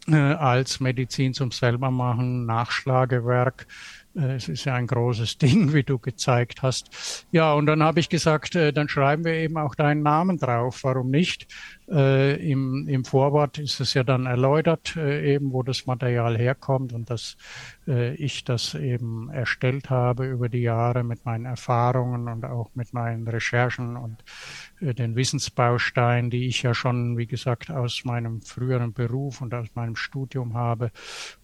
äh, 0.08 0.16
als 0.16 0.80
Medizin 0.80 1.34
zum 1.34 1.50
Selbermachen, 1.50 2.46
Nachschlagewerk, 2.46 3.66
es 4.14 4.48
ist 4.48 4.64
ja 4.64 4.74
ein 4.74 4.86
großes 4.86 5.38
Ding, 5.44 5.72
wie 5.72 5.82
du 5.82 5.98
gezeigt 5.98 6.62
hast. 6.62 7.26
Ja, 7.32 7.52
und 7.54 7.66
dann 7.66 7.82
habe 7.82 8.00
ich 8.00 8.08
gesagt, 8.08 8.54
äh, 8.54 8.72
dann 8.72 8.88
schreiben 8.88 9.24
wir 9.24 9.34
eben 9.34 9.56
auch 9.56 9.74
deinen 9.74 10.02
Namen 10.02 10.38
drauf. 10.38 10.80
Warum 10.82 11.10
nicht? 11.10 11.46
Äh, 11.90 12.50
im, 12.50 12.88
Im 12.88 13.04
Vorwort 13.04 13.58
ist 13.58 13.80
es 13.80 13.94
ja 13.94 14.04
dann 14.04 14.26
erläutert, 14.26 14.96
äh, 14.96 15.34
eben 15.34 15.52
wo 15.52 15.62
das 15.62 15.86
Material 15.86 16.38
herkommt 16.38 16.92
und 16.92 17.10
dass 17.10 17.36
äh, 17.86 18.14
ich 18.14 18.44
das 18.44 18.74
eben 18.74 19.28
erstellt 19.30 19.90
habe 19.90 20.26
über 20.26 20.48
die 20.48 20.62
Jahre 20.62 21.04
mit 21.04 21.24
meinen 21.24 21.44
Erfahrungen 21.44 22.28
und 22.28 22.44
auch 22.44 22.70
mit 22.74 22.94
meinen 22.94 23.28
Recherchen 23.28 23.96
und 23.96 24.24
äh, 24.73 24.73
den 24.80 25.16
Wissensbausteinen, 25.16 26.30
die 26.30 26.46
ich 26.46 26.62
ja 26.62 26.74
schon, 26.74 27.16
wie 27.16 27.26
gesagt, 27.26 27.70
aus 27.70 28.04
meinem 28.04 28.42
früheren 28.42 28.92
Beruf 28.92 29.40
und 29.40 29.54
aus 29.54 29.68
meinem 29.74 29.96
Studium 29.96 30.54
habe. 30.54 30.90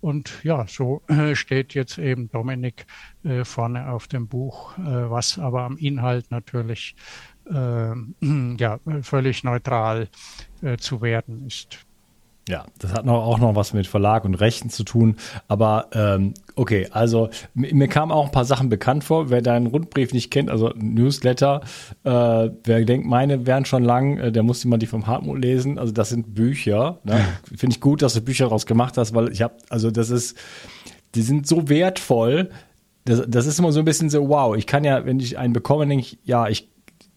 Und 0.01 0.43
ja, 0.43 0.67
so 0.67 1.03
äh, 1.09 1.35
steht 1.35 1.75
jetzt 1.75 1.99
eben 1.99 2.31
Dominik 2.31 2.87
äh, 3.25 3.45
vorne 3.45 3.91
auf 3.91 4.09
dem 4.09 4.29
Buch, 4.29 4.73
was 4.77 5.39
aber 5.39 5.63
am 5.63 5.77
Inhalt 5.77 6.31
natürlich 6.31 6.95
äh, 7.51 7.95
ja, 8.59 8.79
völlig 9.03 9.45
neutral 9.45 10.09
äh, 10.63 10.77
zu 10.77 11.03
werden 11.03 11.47
ist. 11.47 11.87
Ja, 12.51 12.65
das 12.81 12.93
hat 12.93 13.07
noch, 13.07 13.25
auch 13.25 13.39
noch 13.39 13.55
was 13.55 13.73
mit 13.75 13.87
Verlag 13.87 14.25
und 14.25 14.35
Rechten 14.35 14.71
zu 14.71 14.83
tun. 14.83 15.15
Aber 15.47 15.87
ähm, 15.93 16.35
okay, 16.57 16.89
also 16.91 17.31
mir 17.55 17.87
kamen 17.87 18.11
auch 18.11 18.27
ein 18.27 18.33
paar 18.33 18.45
Sachen 18.45 18.69
bekannt 18.69 19.05
vor. 19.05 19.31
Wer 19.31 19.41
deinen 19.41 19.69
Rundbrief 19.69 20.13
nicht 20.13 20.33
kennt, 20.33 20.51
also 20.51 20.73
Newsletter, 20.75 21.61
äh, 22.03 22.11
wer 22.11 22.85
denkt, 22.85 23.07
meine 23.07 23.47
wären 23.47 23.65
schon 23.65 23.85
lang, 23.85 24.19
äh, 24.19 24.33
der 24.33 24.43
muss 24.43 24.65
immer 24.65 24.79
die 24.79 24.87
vom 24.87 25.07
Hartmut 25.07 25.41
lesen. 25.41 25.79
Also 25.79 25.93
das 25.93 26.09
sind 26.09 26.35
Bücher. 26.35 26.99
Ne? 27.05 27.25
Finde 27.57 27.77
ich 27.77 27.81
gut, 27.81 28.03
dass 28.03 28.15
du 28.15 28.21
Bücher 28.21 28.47
daraus 28.47 28.67
gemacht 28.67 28.99
hast, 28.99 29.15
weil 29.15 29.31
ich 29.31 29.43
habe, 29.43 29.55
also 29.69 29.93
das 29.93 30.11
ist, 30.11 30.37
die 31.15 31.23
sind 31.23 31.47
so 31.47 31.69
wertvoll. 31.69 32.51
Das, 33.05 33.23
das 33.29 33.47
ist 33.47 33.61
immer 33.61 33.71
so 33.71 33.79
ein 33.79 33.85
bisschen 33.85 34.11
so, 34.11 34.29
wow, 34.29 34.57
ich 34.57 34.67
kann 34.67 34.83
ja, 34.83 35.07
wenn 35.07 35.21
ich 35.21 35.39
einen 35.39 35.53
bekomme, 35.53 35.87
denke 35.87 36.05
ich, 36.05 36.19
ja, 36.25 36.49
ich 36.49 36.69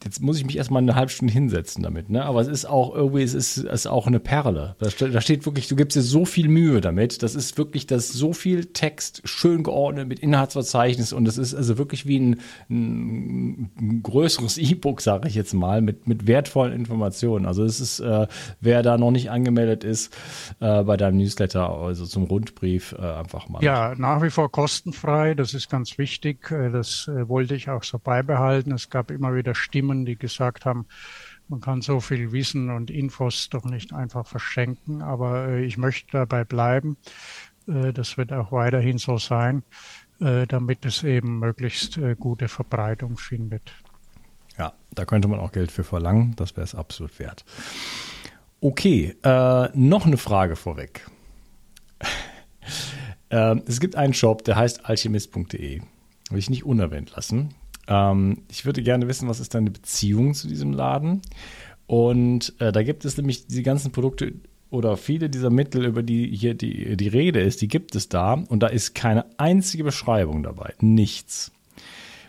jetzt 0.04 0.22
muss 0.22 0.38
ich 0.38 0.46
mich 0.46 0.58
erstmal 0.58 0.82
eine 0.82 0.96
halbe 0.96 1.12
Stunde 1.12 1.34
hinsetzen 1.34 1.84
damit, 1.84 2.10
ne? 2.10 2.26
Aber 2.26 2.42
es 2.42 2.48
ist 2.48 2.66
auch 2.66 2.94
irgendwie, 2.94 3.24
es 3.24 3.34
ist, 3.34 3.58
es 3.58 3.82
ist 3.82 3.88
auch 3.88 4.08
eine 4.08 4.20
Perle. 4.20 4.76
Da, 4.80 5.08
da 5.08 5.22
steht 5.22 5.46
wirklich, 5.46 5.68
du 5.68 5.76
gibst 5.76 5.96
dir 5.96 6.02
so 6.02 6.26
viel 6.26 6.48
Mühe 6.48 6.82
damit. 6.82 7.24
Das 7.24 7.36
ist 7.36 7.58
wirklich, 7.58 7.88
das 7.88 8.06
ist 8.06 8.14
so 8.14 8.34
viel 8.34 8.66
Text, 8.66 9.22
schön 9.26 9.64
geordnet 9.64 10.08
mit 10.08 10.20
Inhaltsverzeichnis 10.20 11.14
und 11.14 11.28
es 11.28 11.38
ist 11.38 11.54
also 11.54 11.78
wirklich 11.78 12.06
wie 12.06 12.20
ein, 12.20 12.40
ein, 12.70 13.72
ein 13.80 14.04
größeres 14.04 14.58
E-Book, 14.58 15.02
sage 15.02 15.28
ich 15.28 15.36
jetzt 15.36 15.54
mal, 15.54 15.82
mit, 15.82 16.08
mit 16.08 16.28
wertvollen 16.28 16.74
Informationen. 16.74 17.46
Also 17.46 17.64
es 17.64 17.80
ist, 17.80 18.00
äh, 18.00 18.28
wer 18.62 18.84
da 18.84 18.98
noch 18.98 19.12
nicht 19.12 19.32
angemeldet 19.32 19.84
ist 19.84 20.16
äh, 20.60 20.84
bei 20.84 20.98
deinem 20.98 21.18
Newsletter, 21.18 21.70
also 21.70 22.06
zum 22.06 22.24
Rundbrief, 22.24 22.96
äh, 22.98 23.02
einfach 23.02 23.50
mal. 23.50 23.64
Ja, 23.64 23.94
nach 23.98 24.22
wie 24.22 24.30
vor 24.30 24.52
kostenfrei. 24.52 25.34
Das 25.34 25.54
ist 25.54 25.70
ganz 25.70 25.98
wichtig. 25.98 26.52
Äh, 26.52 26.70
das 26.72 27.08
äh, 27.08 27.28
wollte 27.28 27.56
ich 27.56 27.70
auch 27.70 27.84
so 27.84 28.00
beibehalten. 28.00 28.72
Es 28.72 28.90
gab 28.90 29.12
immer 29.12 29.36
wieder 29.36 29.56
Stimmen 29.56 29.93
Firmen, 29.94 30.06
die 30.06 30.18
gesagt 30.18 30.66
haben, 30.66 30.86
man 31.48 31.62
kann 31.62 31.82
so 31.82 32.00
viel 32.00 32.32
Wissen 32.32 32.70
und 32.70 32.90
Infos 32.90 33.50
doch 33.50 33.66
nicht 33.66 33.94
einfach 33.94 34.26
verschenken, 34.26 35.02
aber 35.02 35.50
äh, 35.50 35.66
ich 35.66 35.78
möchte 35.78 36.12
dabei 36.12 36.44
bleiben. 36.44 36.98
Äh, 37.68 37.94
das 37.94 38.18
wird 38.18 38.34
auch 38.34 38.52
weiterhin 38.52 38.98
so 38.98 39.18
sein, 39.18 39.64
äh, 40.20 40.48
damit 40.48 40.86
es 40.86 41.04
eben 41.04 41.40
möglichst 41.40 41.98
äh, 41.98 42.16
gute 42.16 42.48
Verbreitung 42.48 43.18
findet. 43.18 43.74
Ja, 44.58 44.74
da 44.92 45.06
könnte 45.06 45.28
man 45.28 45.40
auch 45.40 45.52
Geld 45.52 45.72
für 45.72 45.84
verlangen, 45.84 46.36
das 46.36 46.56
wäre 46.56 46.64
es 46.64 46.76
absolut 46.76 47.20
wert. 47.20 47.44
Okay, 48.62 49.16
äh, 49.24 49.70
noch 49.74 50.06
eine 50.06 50.18
Frage 50.18 50.56
vorweg. 50.56 51.08
Ähm, 53.30 53.64
es 53.66 53.80
gibt 53.80 53.96
einen 53.96 54.14
Shop, 54.14 54.44
der 54.44 54.58
heißt 54.58 54.86
alchemist.de. 54.86 55.82
Will 56.30 56.38
ich 56.38 56.52
nicht 56.52 56.66
unerwähnt 56.66 57.16
lassen. 57.16 57.56
Ähm, 57.88 58.44
ich 58.50 58.66
würde 58.66 58.84
gerne 58.84 59.08
wissen, 59.08 59.28
was 59.28 59.40
ist 59.40 59.54
deine 59.54 59.72
Beziehung 59.72 60.34
zu 60.34 60.48
diesem 60.48 60.74
Laden? 60.74 61.22
Und 61.88 62.54
äh, 62.60 62.72
da 62.72 62.84
gibt 62.84 63.06
es 63.06 63.18
nämlich 63.18 63.48
die 63.48 63.64
ganzen 63.64 63.92
Produkte 63.92 64.34
oder 64.70 64.98
viele 64.98 65.30
dieser 65.30 65.52
Mittel, 65.52 65.86
über 65.86 66.02
die 66.02 66.36
hier 66.36 66.56
die, 66.56 66.98
die 66.98 67.08
Rede 67.08 67.40
ist, 67.42 67.62
die 67.62 67.68
gibt 67.68 67.96
es 67.96 68.10
da 68.10 68.34
und 68.34 68.62
da 68.62 68.68
ist 68.68 68.96
keine 68.96 69.26
einzige 69.38 69.84
Beschreibung 69.84 70.42
dabei. 70.42 70.74
Nichts. 70.80 71.52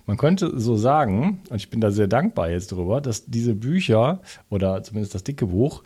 Man 0.07 0.19
könnte 0.19 0.61
so 0.61 0.77
sagen, 0.77 1.41
und 1.49 1.57
ich 1.57 1.71
bin 1.71 1.81
da 1.81 1.91
sehr 1.91 2.09
dankbar 2.09 2.51
jetzt 2.51 2.73
drüber, 2.73 3.01
dass 3.01 3.25
diese 3.25 3.55
Bücher 3.55 4.21
oder 4.51 4.83
zumindest 4.83 5.15
das 5.15 5.25
dicke 5.25 5.47
Buch 5.47 5.83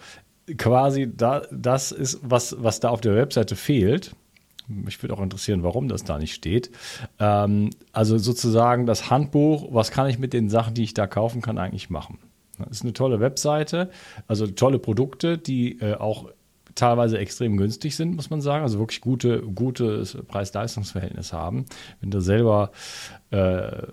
quasi 0.57 1.09
da, 1.15 1.43
das 1.53 1.93
ist, 1.93 2.19
was, 2.23 2.57
was 2.59 2.81
da 2.81 2.89
auf 2.89 3.01
der 3.01 3.15
Webseite 3.15 3.55
fehlt. 3.55 4.17
Mich 4.69 5.03
würde 5.03 5.15
auch 5.15 5.23
interessieren, 5.23 5.63
warum 5.63 5.89
das 5.89 6.05
da 6.05 6.19
nicht 6.19 6.35
steht. 6.35 6.71
Ähm, 7.19 7.71
also 7.93 8.19
sozusagen 8.19 8.87
das 8.87 9.11
Handbuch, 9.11 9.69
was 9.73 9.91
kann 9.91 10.09
ich 10.09 10.19
mit 10.19 10.33
den 10.33 10.49
Sachen, 10.49 10.75
die 10.75 10.85
ich 10.85 10.95
da 10.95 11.07
kaufen 11.07 11.43
kann, 11.43 11.59
eigentlich 11.59 11.91
machen? 11.91 12.19
Das 12.59 12.79
ist 12.79 12.83
eine 12.83 12.93
tolle 12.93 13.21
Webseite, 13.21 13.91
also 14.27 14.47
tolle 14.47 14.79
Produkte, 14.79 15.39
die 15.39 15.81
äh, 15.81 15.95
auch 15.95 16.29
teilweise 16.79 17.19
extrem 17.19 17.57
günstig 17.57 17.97
sind, 17.97 18.15
muss 18.15 18.31
man 18.31 18.41
sagen. 18.41 18.63
Also 18.63 18.79
wirklich 18.79 19.01
gute, 19.01 19.43
gutes 19.43 20.17
Preis-Leistungs-Verhältnis 20.29 21.33
haben. 21.33 21.67
Wenn 22.01 22.11
du 22.11 22.21
selber, 22.21 22.71
äh, 23.31 23.37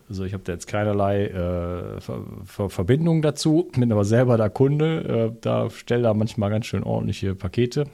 also 0.08 0.24
ich 0.24 0.34
habe 0.34 0.44
da 0.44 0.54
jetzt 0.54 0.68
keinerlei 0.68 1.26
äh, 1.26 2.02
Ver 2.02 2.24
Ver 2.44 2.70
Verbindung 2.70 3.22
dazu, 3.22 3.70
bin 3.74 3.92
aber 3.92 4.06
selber 4.06 4.38
der 4.38 4.50
Kunde, 4.50 5.32
äh, 5.34 5.38
da 5.42 5.70
stelle 5.70 6.04
da 6.04 6.14
manchmal 6.14 6.50
ganz 6.50 6.68
schön 6.68 6.84
ordentliche 6.84 7.36
Pakete. 7.36 7.86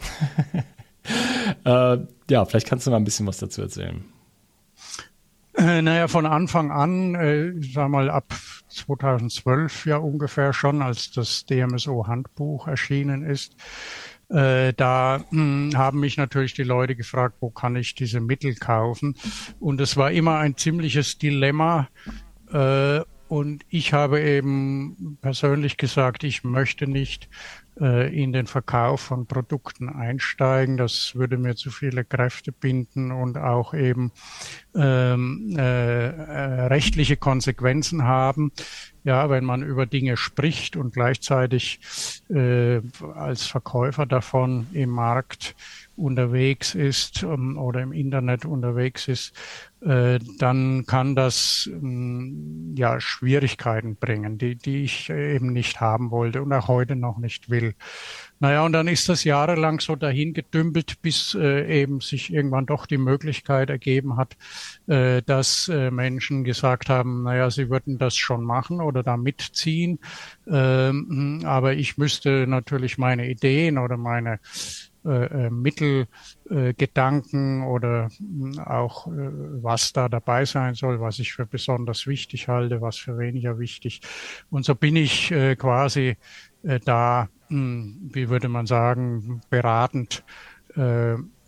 äh, 1.66 1.98
ja, 2.30 2.46
vielleicht 2.46 2.68
kannst 2.68 2.88
du 2.88 2.92
mal 2.92 2.98
ein 2.98 3.04
bisschen 3.04 3.28
was 3.28 3.38
dazu 3.38 3.62
erzählen. 3.62 4.04
Äh, 5.54 5.82
naja, 5.82 6.08
von 6.08 6.26
Anfang 6.26 6.72
an, 6.72 7.16
äh, 7.16 7.54
sag 7.62 7.90
mal 7.90 8.10
ab 8.10 8.34
2012 8.70 9.86
ja 9.86 9.98
ungefähr 9.98 10.54
schon, 10.54 10.82
als 10.82 11.12
das 11.12 11.46
DMSO-Handbuch 11.46 12.68
erschienen 12.68 13.24
ist, 13.24 13.56
äh, 14.30 14.74
da 14.74 15.20
mh, 15.30 15.32
hm, 15.32 15.78
haben 15.78 16.00
mich 16.00 16.16
natürlich 16.16 16.54
die 16.54 16.64
Leute 16.64 16.96
gefragt, 16.96 17.36
wo 17.42 17.50
kann 17.50 17.76
ich 17.76 17.96
diese 17.96 18.22
Mittel 18.22 18.56
kaufen? 18.56 19.16
Und 19.60 19.82
es 19.82 19.98
war 19.98 20.12
immer 20.12 20.38
ein 20.38 20.56
ziemliches 20.56 21.18
Dilemma. 21.18 21.90
Äh, 22.52 23.02
und 23.28 23.64
ich 23.70 23.94
habe 23.94 24.22
eben 24.22 25.18
persönlich 25.22 25.78
gesagt, 25.78 26.24
ich 26.24 26.44
möchte 26.44 26.86
nicht 26.88 27.30
in 27.78 28.34
den 28.34 28.48
Verkauf 28.48 29.00
von 29.02 29.26
Produkten 29.26 29.88
einsteigen. 29.90 30.78
Das 30.78 31.16
würde 31.16 31.38
mir 31.38 31.56
zu 31.56 31.72
viele 31.72 32.04
Kräfte 32.04 32.52
binden 32.52 33.12
und 33.12 33.38
auch 33.38 33.74
eben 33.74 34.12
ähm, 34.76 35.56
äh, 35.58 36.08
äh, 36.08 36.62
rechtliche 36.68 37.18
Konsequenzen 37.18 38.04
haben. 38.04 38.52
Ja, 39.04 39.30
wenn 39.30 39.46
man 39.46 39.64
über 39.64 39.86
Dinge 39.86 40.16
spricht 40.16 40.76
und 40.76 40.94
gleichzeitig 40.94 41.80
äh, 42.30 42.82
als 43.16 43.48
Verkäufer 43.48 44.06
davon 44.06 44.68
im 44.74 44.90
Markt 44.90 45.56
unterwegs 46.02 46.76
ist 46.76 47.24
ähm, 47.24 47.58
oder 47.58 47.82
im 47.82 47.92
Internet 47.94 48.46
unterwegs 48.46 49.08
ist, 49.08 49.34
äh, 49.82 50.20
dann 50.38 50.86
kann 50.86 51.16
das 51.16 51.70
ähm, 51.72 52.76
ja 52.78 53.00
Schwierigkeiten 53.00 53.96
bringen, 53.96 54.38
die, 54.38 54.56
die 54.56 54.84
ich 54.84 55.10
eben 55.10 55.54
nicht 55.54 55.82
haben 55.82 56.12
wollte 56.12 56.42
und 56.42 56.54
auch 56.54 56.68
heute 56.68 56.96
noch 56.96 57.18
nicht 57.18 57.50
will. 57.50 57.74
Naja, 58.40 58.64
und 58.66 58.74
dann 58.74 58.88
ist 58.88 59.08
das 59.10 59.24
jahrelang 59.24 59.80
so 59.80 59.96
dahin 59.96 60.34
gedümpelt, 60.34 61.02
bis 61.02 61.36
äh, 61.36 61.82
eben 61.82 62.00
sich 62.02 62.34
irgendwann 62.34 62.66
doch 62.66 62.86
die 62.86 62.98
Möglichkeit 62.98 63.70
ergeben 63.70 64.18
hat, 64.18 64.36
äh, 64.88 65.22
dass 65.24 65.68
äh, 65.68 65.92
Menschen 65.92 66.44
gesagt 66.44 66.90
haben, 66.90 67.24
naja, 67.24 67.50
sie 67.50 67.70
würden 67.70 67.98
das 67.98 68.16
schon 68.18 68.44
machen 68.44 68.82
oder 68.82 69.04
da 69.04 69.18
mitziehen. 69.18 70.00
Ähm, 70.48 71.42
aber 71.46 71.74
ich 71.74 71.98
müsste 71.98 72.46
natürlich 72.48 72.98
meine 72.98 73.30
Ideen 73.30 73.78
oder 73.78 73.98
meine 73.98 74.40
äh, 75.04 75.48
äh, 75.48 75.50
Mittelgedanken 75.50 77.64
oder 77.64 78.10
hm, 78.18 78.60
auch 78.60 79.08
äh, 79.08 79.32
was 79.64 79.94
da 79.94 80.08
dabei 80.10 80.46
sein 80.46 80.76
soll, 80.76 81.02
was 81.02 81.18
ich 81.18 81.34
für 81.34 81.48
besonders 81.48 82.06
wichtig 82.06 82.48
halte, 82.48 82.82
was 82.82 82.98
für 82.98 83.18
weniger 83.18 83.58
wichtig. 83.58 84.02
Und 84.52 84.64
so 84.64 84.76
bin 84.76 84.96
ich 84.96 85.32
äh, 85.32 85.56
quasi 85.56 86.18
da, 86.86 87.28
hm, 87.48 88.12
wie 88.14 88.30
würde 88.30 88.48
man 88.48 88.68
sagen, 88.68 89.42
beratend 89.50 90.24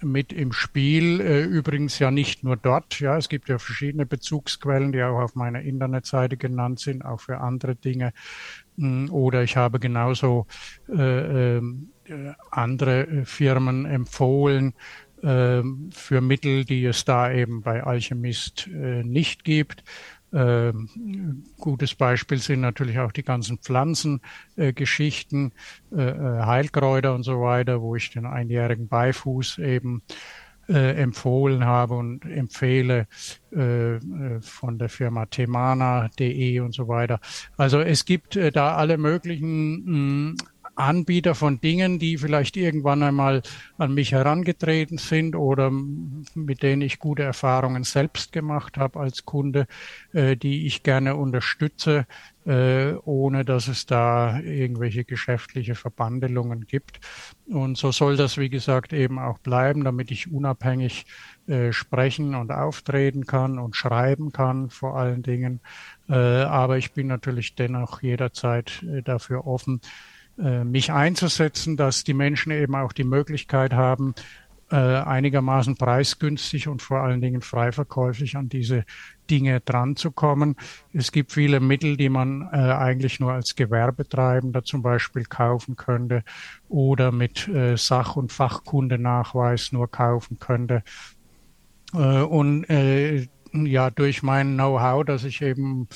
mit 0.02 0.34
im 0.34 0.52
Spiel. 0.52 1.22
Übrigens 1.22 2.00
ja 2.00 2.10
nicht 2.10 2.44
nur 2.44 2.58
dort. 2.58 3.00
Ja, 3.00 3.16
es 3.16 3.30
gibt 3.30 3.48
ja 3.48 3.60
verschiedene 3.60 4.08
Bezugsquellen, 4.08 4.92
die 4.92 5.04
auch 5.04 5.20
auf 5.20 5.36
meiner 5.36 5.62
Internetseite 5.62 6.36
genannt 6.36 6.80
sind, 6.80 7.06
auch 7.06 7.22
für 7.22 7.38
andere 7.38 7.76
Dinge. 7.76 8.12
Hm, 8.78 9.13
oder 9.13 9.44
ich 9.44 9.56
habe 9.56 9.80
genauso 9.80 10.48
äh, 10.89 11.58
ähm, 11.58 11.92
äh, 11.92 11.92
andere 12.52 13.08
äh, 13.08 13.26
Firmen 13.26 13.86
empfohlen 13.86 14.74
ähm, 15.22 15.89
für 15.94 16.22
Mittel, 16.22 16.66
die 16.66 16.86
es 16.86 17.06
da 17.06 17.32
eben 17.32 17.62
bei 17.62 17.84
Alchemist 17.84 18.68
äh, 18.68 19.04
nicht 19.04 19.44
gibt. 19.44 19.84
Ähm, 20.34 21.44
gutes 21.60 21.94
Beispiel 21.94 22.39
sind 22.39 22.62
natürlich 22.62 22.98
auch 22.98 23.12
die 23.12 23.24
ganzen 23.24 23.60
Pflanzengeschichten, 23.60 25.52
Heilkräuter 25.96 27.13
und 27.13 27.22
so 27.22 27.39
weiter, 27.42 27.84
wo 27.84 27.96
ich 27.96 28.10
den 28.10 28.26
einjährigen 28.26 28.88
Beifuß 28.88 29.60
eben 29.60 30.02
äh, 30.70 30.96
empfohlen 30.96 31.66
habe 31.66 31.96
und 31.96 32.26
empfehle 32.26 33.08
äh, 33.52 34.00
von 34.39 34.78
der 34.78 34.89
Firma 34.89 35.26
temana.de 35.26 36.60
und 36.62 36.74
so 36.74 36.88
weiter. 36.88 37.20
Also 37.58 37.82
es 37.82 38.06
gibt 38.06 38.36
äh, 38.36 38.52
da 38.52 38.76
alle 38.76 38.98
möglichen 38.98 40.32
mh, 40.32 40.36
Anbieter 40.75 41.36
von 41.36 41.62
Dingen, 41.62 41.99
die 41.99 42.17
vielleicht 42.17 42.57
irgendwann 42.57 43.03
einmal 43.03 43.41
an 43.77 43.93
mich 43.93 44.12
herangetreten 44.12 44.97
sind 44.97 45.36
oder 45.36 45.71
mit 45.71 46.63
denen 46.63 46.81
ich 46.81 46.99
gute 46.99 47.23
Erfahrungen 47.23 47.83
selbst 47.83 48.31
gemacht 48.31 48.77
habe 48.77 48.99
als 48.99 49.25
Kunde, 49.25 49.67
äh, 50.13 50.36
die 50.36 50.65
ich 50.65 50.83
gerne 50.83 51.15
unterstütze, 51.15 52.05
äh, 52.45 52.93
ohne 53.05 53.45
dass 53.45 53.67
es 53.67 53.86
da 53.86 54.39
irgendwelche 54.39 55.05
geschäftliche 55.05 55.75
Verbandelungen 55.75 56.65
gibt. 56.67 56.99
Und 57.47 57.77
so 57.77 57.91
soll 57.91 58.17
das, 58.17 58.38
wie 58.38 58.49
gesagt, 58.49 58.93
eben 58.93 59.19
auch 59.19 59.38
bleiben, 59.39 59.83
damit 59.83 60.12
ich 60.12 60.31
unabhängig 60.31 61.05
äh, 61.47 61.71
sprechen 61.71 62.36
und 62.36 62.51
auftreten 62.51 63.25
kann 63.25 63.59
und 63.59 63.75
schreiben 63.75 64.31
kann, 64.31 64.69
vor 64.69 64.97
allen 64.97 65.23
Dingen. 65.23 65.59
Äh, 66.09 66.13
aber 66.15 66.77
ich 66.77 66.93
bin 66.93 67.07
natürlich 67.07 67.55
dennoch 67.55 68.01
jederzeit 68.01 68.83
äh, 68.83 69.01
dafür 69.01 69.45
offen, 69.45 69.81
mich 70.36 70.91
einzusetzen, 70.91 71.78
dass 71.78 72.04
die 72.04 72.15
Menschen 72.15 72.52
eben 72.52 72.76
auch 72.76 72.91
die 72.91 73.04
Möglichkeit 73.04 73.74
haben, 73.74 74.15
äh, 74.74 74.76
einigermaßen 74.76 75.76
preisgünstig 75.76 76.67
und 76.67 76.82
vor 76.82 77.02
allen 77.02 77.22
Dingen 77.22 77.41
frei 77.41 77.72
verkäuflich 77.72 78.36
an 78.36 78.50
diese 78.50 78.86
Dinge 79.30 79.62
dran 79.62 79.96
zu 79.96 80.10
kommen. 80.10 80.56
Es 80.93 81.12
gibt 81.12 81.32
viele 81.32 81.60
Mittel, 81.60 81.96
die 81.96 82.10
man 82.10 82.50
äh, 82.52 82.56
eigentlich 82.58 83.19
nur 83.19 83.34
als 83.34 83.56
Gewerbetreibender 83.56 84.63
zum 84.63 84.82
Beispiel 84.82 85.26
kaufen 85.26 85.76
könnte 85.76 86.24
oder 86.69 87.12
mit 87.12 87.48
äh, 87.48 87.78
Sach- 87.78 88.15
und 88.15 88.32
Fachkundenachweis 88.32 89.74
nur 89.74 89.91
kaufen 89.91 90.39
könnte. 90.39 90.82
Äh, 91.93 92.22
und 92.22 92.67
äh, 92.67 93.28
ja, 93.54 93.91
durch 93.91 94.24
mein 94.24 94.56
Know-how, 94.56 95.06
das 95.06 95.24
ich 95.24 95.43
eben 95.43 95.88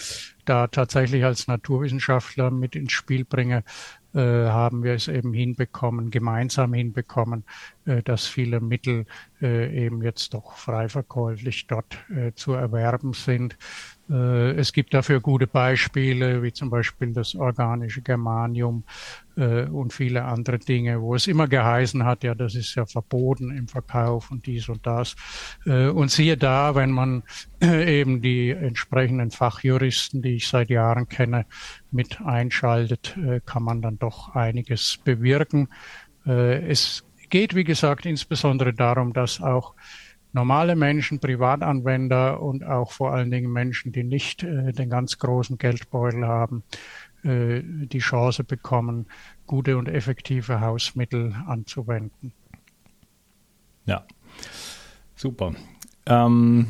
da 0.45 0.67
tatsächlich 0.67 1.23
als 1.25 1.47
Naturwissenschaftler 1.47 2.51
mit 2.51 2.75
ins 2.75 2.91
Spiel 2.91 3.25
bringe, 3.25 3.63
äh, 4.06 4.06
haben 4.21 4.83
wir 4.83 4.93
es 4.93 5.07
eben 5.07 5.33
hinbekommen, 5.33 6.09
gemeinsam 6.09 6.73
hinbekommen, 6.73 7.43
äh, 7.85 8.01
dass 8.03 8.25
viele 8.25 8.59
Mittel 8.59 9.05
äh, 9.41 9.85
eben 9.85 10.01
jetzt 10.01 10.33
doch 10.33 10.57
frei 10.57 10.89
verkäuflich 10.89 11.67
dort 11.67 11.97
äh, 12.09 12.33
zu 12.33 12.53
erwerben 12.53 13.13
sind. 13.13 13.57
Äh, 14.09 14.51
es 14.51 14.73
gibt 14.73 14.93
dafür 14.93 15.19
gute 15.19 15.47
Beispiele, 15.47 16.43
wie 16.43 16.53
zum 16.53 16.69
Beispiel 16.69 17.13
das 17.13 17.35
organische 17.35 18.01
Germanium 18.01 18.83
äh, 18.87 19.26
und 19.45 19.93
viele 19.93 20.25
andere 20.25 20.59
Dinge, 20.59 21.01
wo 21.01 21.15
es 21.15 21.27
immer 21.27 21.47
geheißen 21.47 22.03
hat, 22.05 22.23
ja, 22.23 22.35
das 22.35 22.55
ist 22.55 22.75
ja 22.75 22.85
verboten 22.85 23.51
im 23.51 23.67
Verkauf 23.67 24.31
und 24.31 24.45
dies 24.45 24.67
und 24.69 24.85
das. 24.85 25.15
Äh, 25.65 25.87
und 25.87 26.11
siehe 26.11 26.37
da, 26.37 26.75
wenn 26.75 26.91
man 26.91 27.23
eben 27.61 28.21
die 28.21 28.49
entsprechenden 28.49 29.31
Fachjuristen, 29.31 30.21
die 30.21 30.35
ich 30.35 30.47
seit 30.47 30.69
Jahren 30.69 31.07
kenne, 31.07 31.45
mit 31.91 32.21
einschaltet, 32.21 33.17
kann 33.45 33.63
man 33.63 33.81
dann 33.81 33.97
doch 33.97 34.35
einiges 34.35 34.97
bewirken. 35.03 35.69
Es 36.25 37.05
geht, 37.29 37.55
wie 37.55 37.63
gesagt, 37.63 38.05
insbesondere 38.05 38.73
darum, 38.73 39.13
dass 39.13 39.41
auch 39.41 39.73
normale 40.33 40.75
Menschen, 40.75 41.19
Privatanwender 41.19 42.41
und 42.41 42.63
auch 42.63 42.91
vor 42.91 43.13
allen 43.13 43.31
Dingen 43.31 43.51
Menschen, 43.51 43.91
die 43.91 44.03
nicht 44.03 44.43
äh, 44.43 44.71
den 44.71 44.89
ganz 44.89 45.17
großen 45.17 45.57
Geldbeutel 45.57 46.27
haben, 46.27 46.63
äh, 47.27 47.61
die 47.63 47.99
Chance 47.99 48.43
bekommen, 48.43 49.07
gute 49.45 49.77
und 49.77 49.87
effektive 49.87 50.61
Hausmittel 50.61 51.35
anzuwenden. 51.45 52.31
Ja, 53.85 54.03
super. 55.15 55.53
Ähm, 56.05 56.67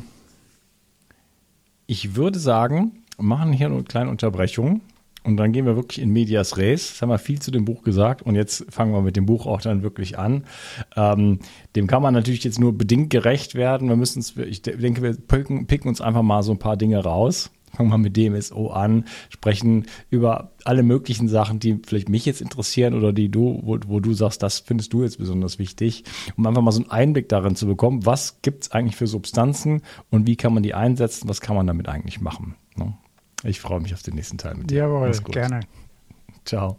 ich 1.86 2.16
würde 2.16 2.38
sagen, 2.38 3.04
machen 3.18 3.52
hier 3.52 3.66
eine 3.66 3.82
kleine 3.82 4.10
Unterbrechung 4.10 4.82
und 5.24 5.36
dann 5.36 5.52
gehen 5.52 5.66
wir 5.66 5.76
wirklich 5.76 6.00
in 6.00 6.10
Medias 6.10 6.56
Res. 6.56 6.90
Jetzt 6.90 7.02
haben 7.02 7.10
wir 7.10 7.18
viel 7.18 7.40
zu 7.40 7.50
dem 7.50 7.64
Buch 7.64 7.82
gesagt 7.82 8.22
und 8.22 8.34
jetzt 8.34 8.64
fangen 8.70 8.92
wir 8.92 9.02
mit 9.02 9.16
dem 9.16 9.26
Buch 9.26 9.46
auch 9.46 9.60
dann 9.60 9.82
wirklich 9.82 10.18
an. 10.18 10.44
Ähm, 10.96 11.40
dem 11.76 11.86
kann 11.86 12.02
man 12.02 12.14
natürlich 12.14 12.44
jetzt 12.44 12.58
nur 12.58 12.76
bedingt 12.76 13.10
gerecht 13.10 13.54
werden. 13.54 13.88
Wir 13.88 13.96
müssen 13.96 14.24
ich 14.48 14.62
denke, 14.62 15.02
wir 15.02 15.14
picken, 15.14 15.66
picken 15.66 15.88
uns 15.88 16.00
einfach 16.00 16.22
mal 16.22 16.42
so 16.42 16.52
ein 16.52 16.58
paar 16.58 16.76
Dinge 16.76 17.02
raus. 17.02 17.50
Fangen 17.76 17.90
wir 17.90 17.98
mit 17.98 18.16
DMSO 18.16 18.68
an, 18.68 19.04
sprechen 19.28 19.86
über 20.10 20.52
alle 20.64 20.82
möglichen 20.82 21.28
Sachen, 21.28 21.58
die 21.58 21.80
vielleicht 21.86 22.08
mich 22.08 22.26
jetzt 22.26 22.40
interessieren 22.40 22.94
oder 22.94 23.12
die 23.12 23.28
du, 23.28 23.60
wo, 23.62 23.78
wo 23.86 24.00
du 24.00 24.14
sagst, 24.14 24.42
das 24.42 24.60
findest 24.60 24.92
du 24.92 25.02
jetzt 25.02 25.18
besonders 25.18 25.58
wichtig, 25.58 26.04
um 26.36 26.46
einfach 26.46 26.62
mal 26.62 26.72
so 26.72 26.82
einen 26.82 26.90
Einblick 26.90 27.28
darin 27.28 27.56
zu 27.56 27.66
bekommen, 27.66 28.06
was 28.06 28.42
gibt 28.42 28.64
es 28.64 28.72
eigentlich 28.72 28.96
für 28.96 29.06
Substanzen 29.06 29.82
und 30.10 30.26
wie 30.26 30.36
kann 30.36 30.54
man 30.54 30.62
die 30.62 30.74
einsetzen, 30.74 31.28
was 31.28 31.40
kann 31.40 31.56
man 31.56 31.66
damit 31.66 31.88
eigentlich 31.88 32.20
machen. 32.20 32.54
Ne? 32.76 32.94
Ich 33.44 33.60
freue 33.60 33.80
mich 33.80 33.94
auf 33.94 34.02
den 34.02 34.14
nächsten 34.14 34.38
Teil 34.38 34.56
mit 34.56 34.70
dir. 34.70 34.78
Jawohl, 34.78 35.12
gerne. 35.30 35.60
Ciao. 36.44 36.78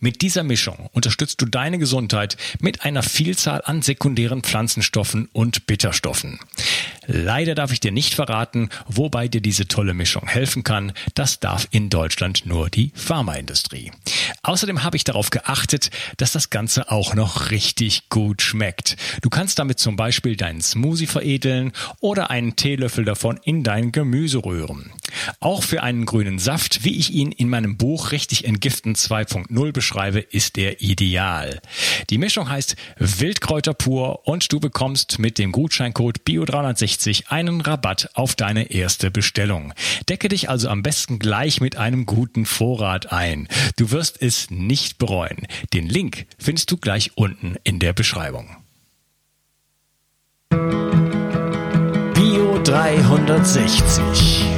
Mit 0.00 0.22
dieser 0.22 0.42
Mischung 0.42 0.88
unterstützt 0.92 1.40
du 1.40 1.46
deine 1.46 1.78
Gesundheit 1.78 2.36
mit 2.60 2.84
einer 2.84 3.02
Vielzahl 3.02 3.62
an 3.64 3.82
sekundären 3.82 4.42
Pflanzenstoffen 4.42 5.28
und 5.32 5.66
Bitterstoffen. 5.66 6.38
Leider 7.06 7.54
darf 7.54 7.72
ich 7.72 7.80
dir 7.80 7.90
nicht 7.90 8.14
verraten, 8.14 8.68
wobei 8.86 9.28
dir 9.28 9.40
diese 9.40 9.66
tolle 9.66 9.94
Mischung 9.94 10.28
helfen 10.28 10.62
kann. 10.62 10.92
Das 11.14 11.40
darf 11.40 11.66
in 11.70 11.88
Deutschland 11.88 12.44
nur 12.44 12.68
die 12.68 12.92
Pharmaindustrie. 12.94 13.92
Außerdem 14.42 14.82
habe 14.82 14.96
ich 14.96 15.04
darauf 15.04 15.30
geachtet, 15.30 15.90
dass 16.18 16.32
das 16.32 16.50
Ganze 16.50 16.90
auch 16.90 17.14
noch 17.14 17.50
richtig 17.50 18.10
gut 18.10 18.42
schmeckt. 18.42 18.96
Du 19.22 19.30
kannst 19.30 19.58
damit 19.58 19.78
zum 19.78 19.96
Beispiel 19.96 20.36
deinen 20.36 20.60
Smoothie 20.60 21.06
veredeln 21.06 21.72
oder 22.00 22.30
einen 22.30 22.56
Teelöffel 22.56 23.04
davon 23.04 23.40
in 23.42 23.64
dein 23.64 23.90
Gemüse 23.90 24.44
rühren. 24.44 24.92
Auch 25.40 25.62
für 25.62 25.82
einen 25.82 26.06
grünen 26.06 26.38
Saft, 26.38 26.84
wie 26.84 26.98
ich 26.98 27.12
ihn 27.12 27.32
in 27.32 27.48
meinem 27.48 27.76
Buch 27.76 28.12
Richtig 28.12 28.44
Entgiften 28.44 28.94
2.0 28.94 29.72
beschreibe, 29.72 30.20
ist 30.20 30.58
er 30.58 30.80
ideal. 30.80 31.60
Die 32.10 32.18
Mischung 32.18 32.48
heißt 32.48 32.76
Wildkräuter 32.98 33.74
pur 33.74 34.26
und 34.26 34.52
du 34.52 34.60
bekommst 34.60 35.18
mit 35.18 35.38
dem 35.38 35.52
Gutscheincode 35.52 36.20
BIO360 36.26 37.28
einen 37.28 37.60
Rabatt 37.60 38.10
auf 38.14 38.34
deine 38.34 38.70
erste 38.70 39.10
Bestellung. 39.10 39.72
Decke 40.08 40.28
dich 40.28 40.48
also 40.48 40.68
am 40.68 40.82
besten 40.82 41.18
gleich 41.18 41.60
mit 41.60 41.76
einem 41.76 42.06
guten 42.06 42.46
Vorrat 42.46 43.12
ein. 43.12 43.48
Du 43.76 43.90
wirst 43.90 44.20
es 44.20 44.50
nicht 44.50 44.98
bereuen. 44.98 45.46
Den 45.72 45.88
Link 45.88 46.26
findest 46.38 46.70
du 46.70 46.76
gleich 46.76 47.12
unten 47.16 47.56
in 47.64 47.78
der 47.78 47.92
Beschreibung. 47.92 48.56
Bio 52.14 52.58
360. 52.64 54.57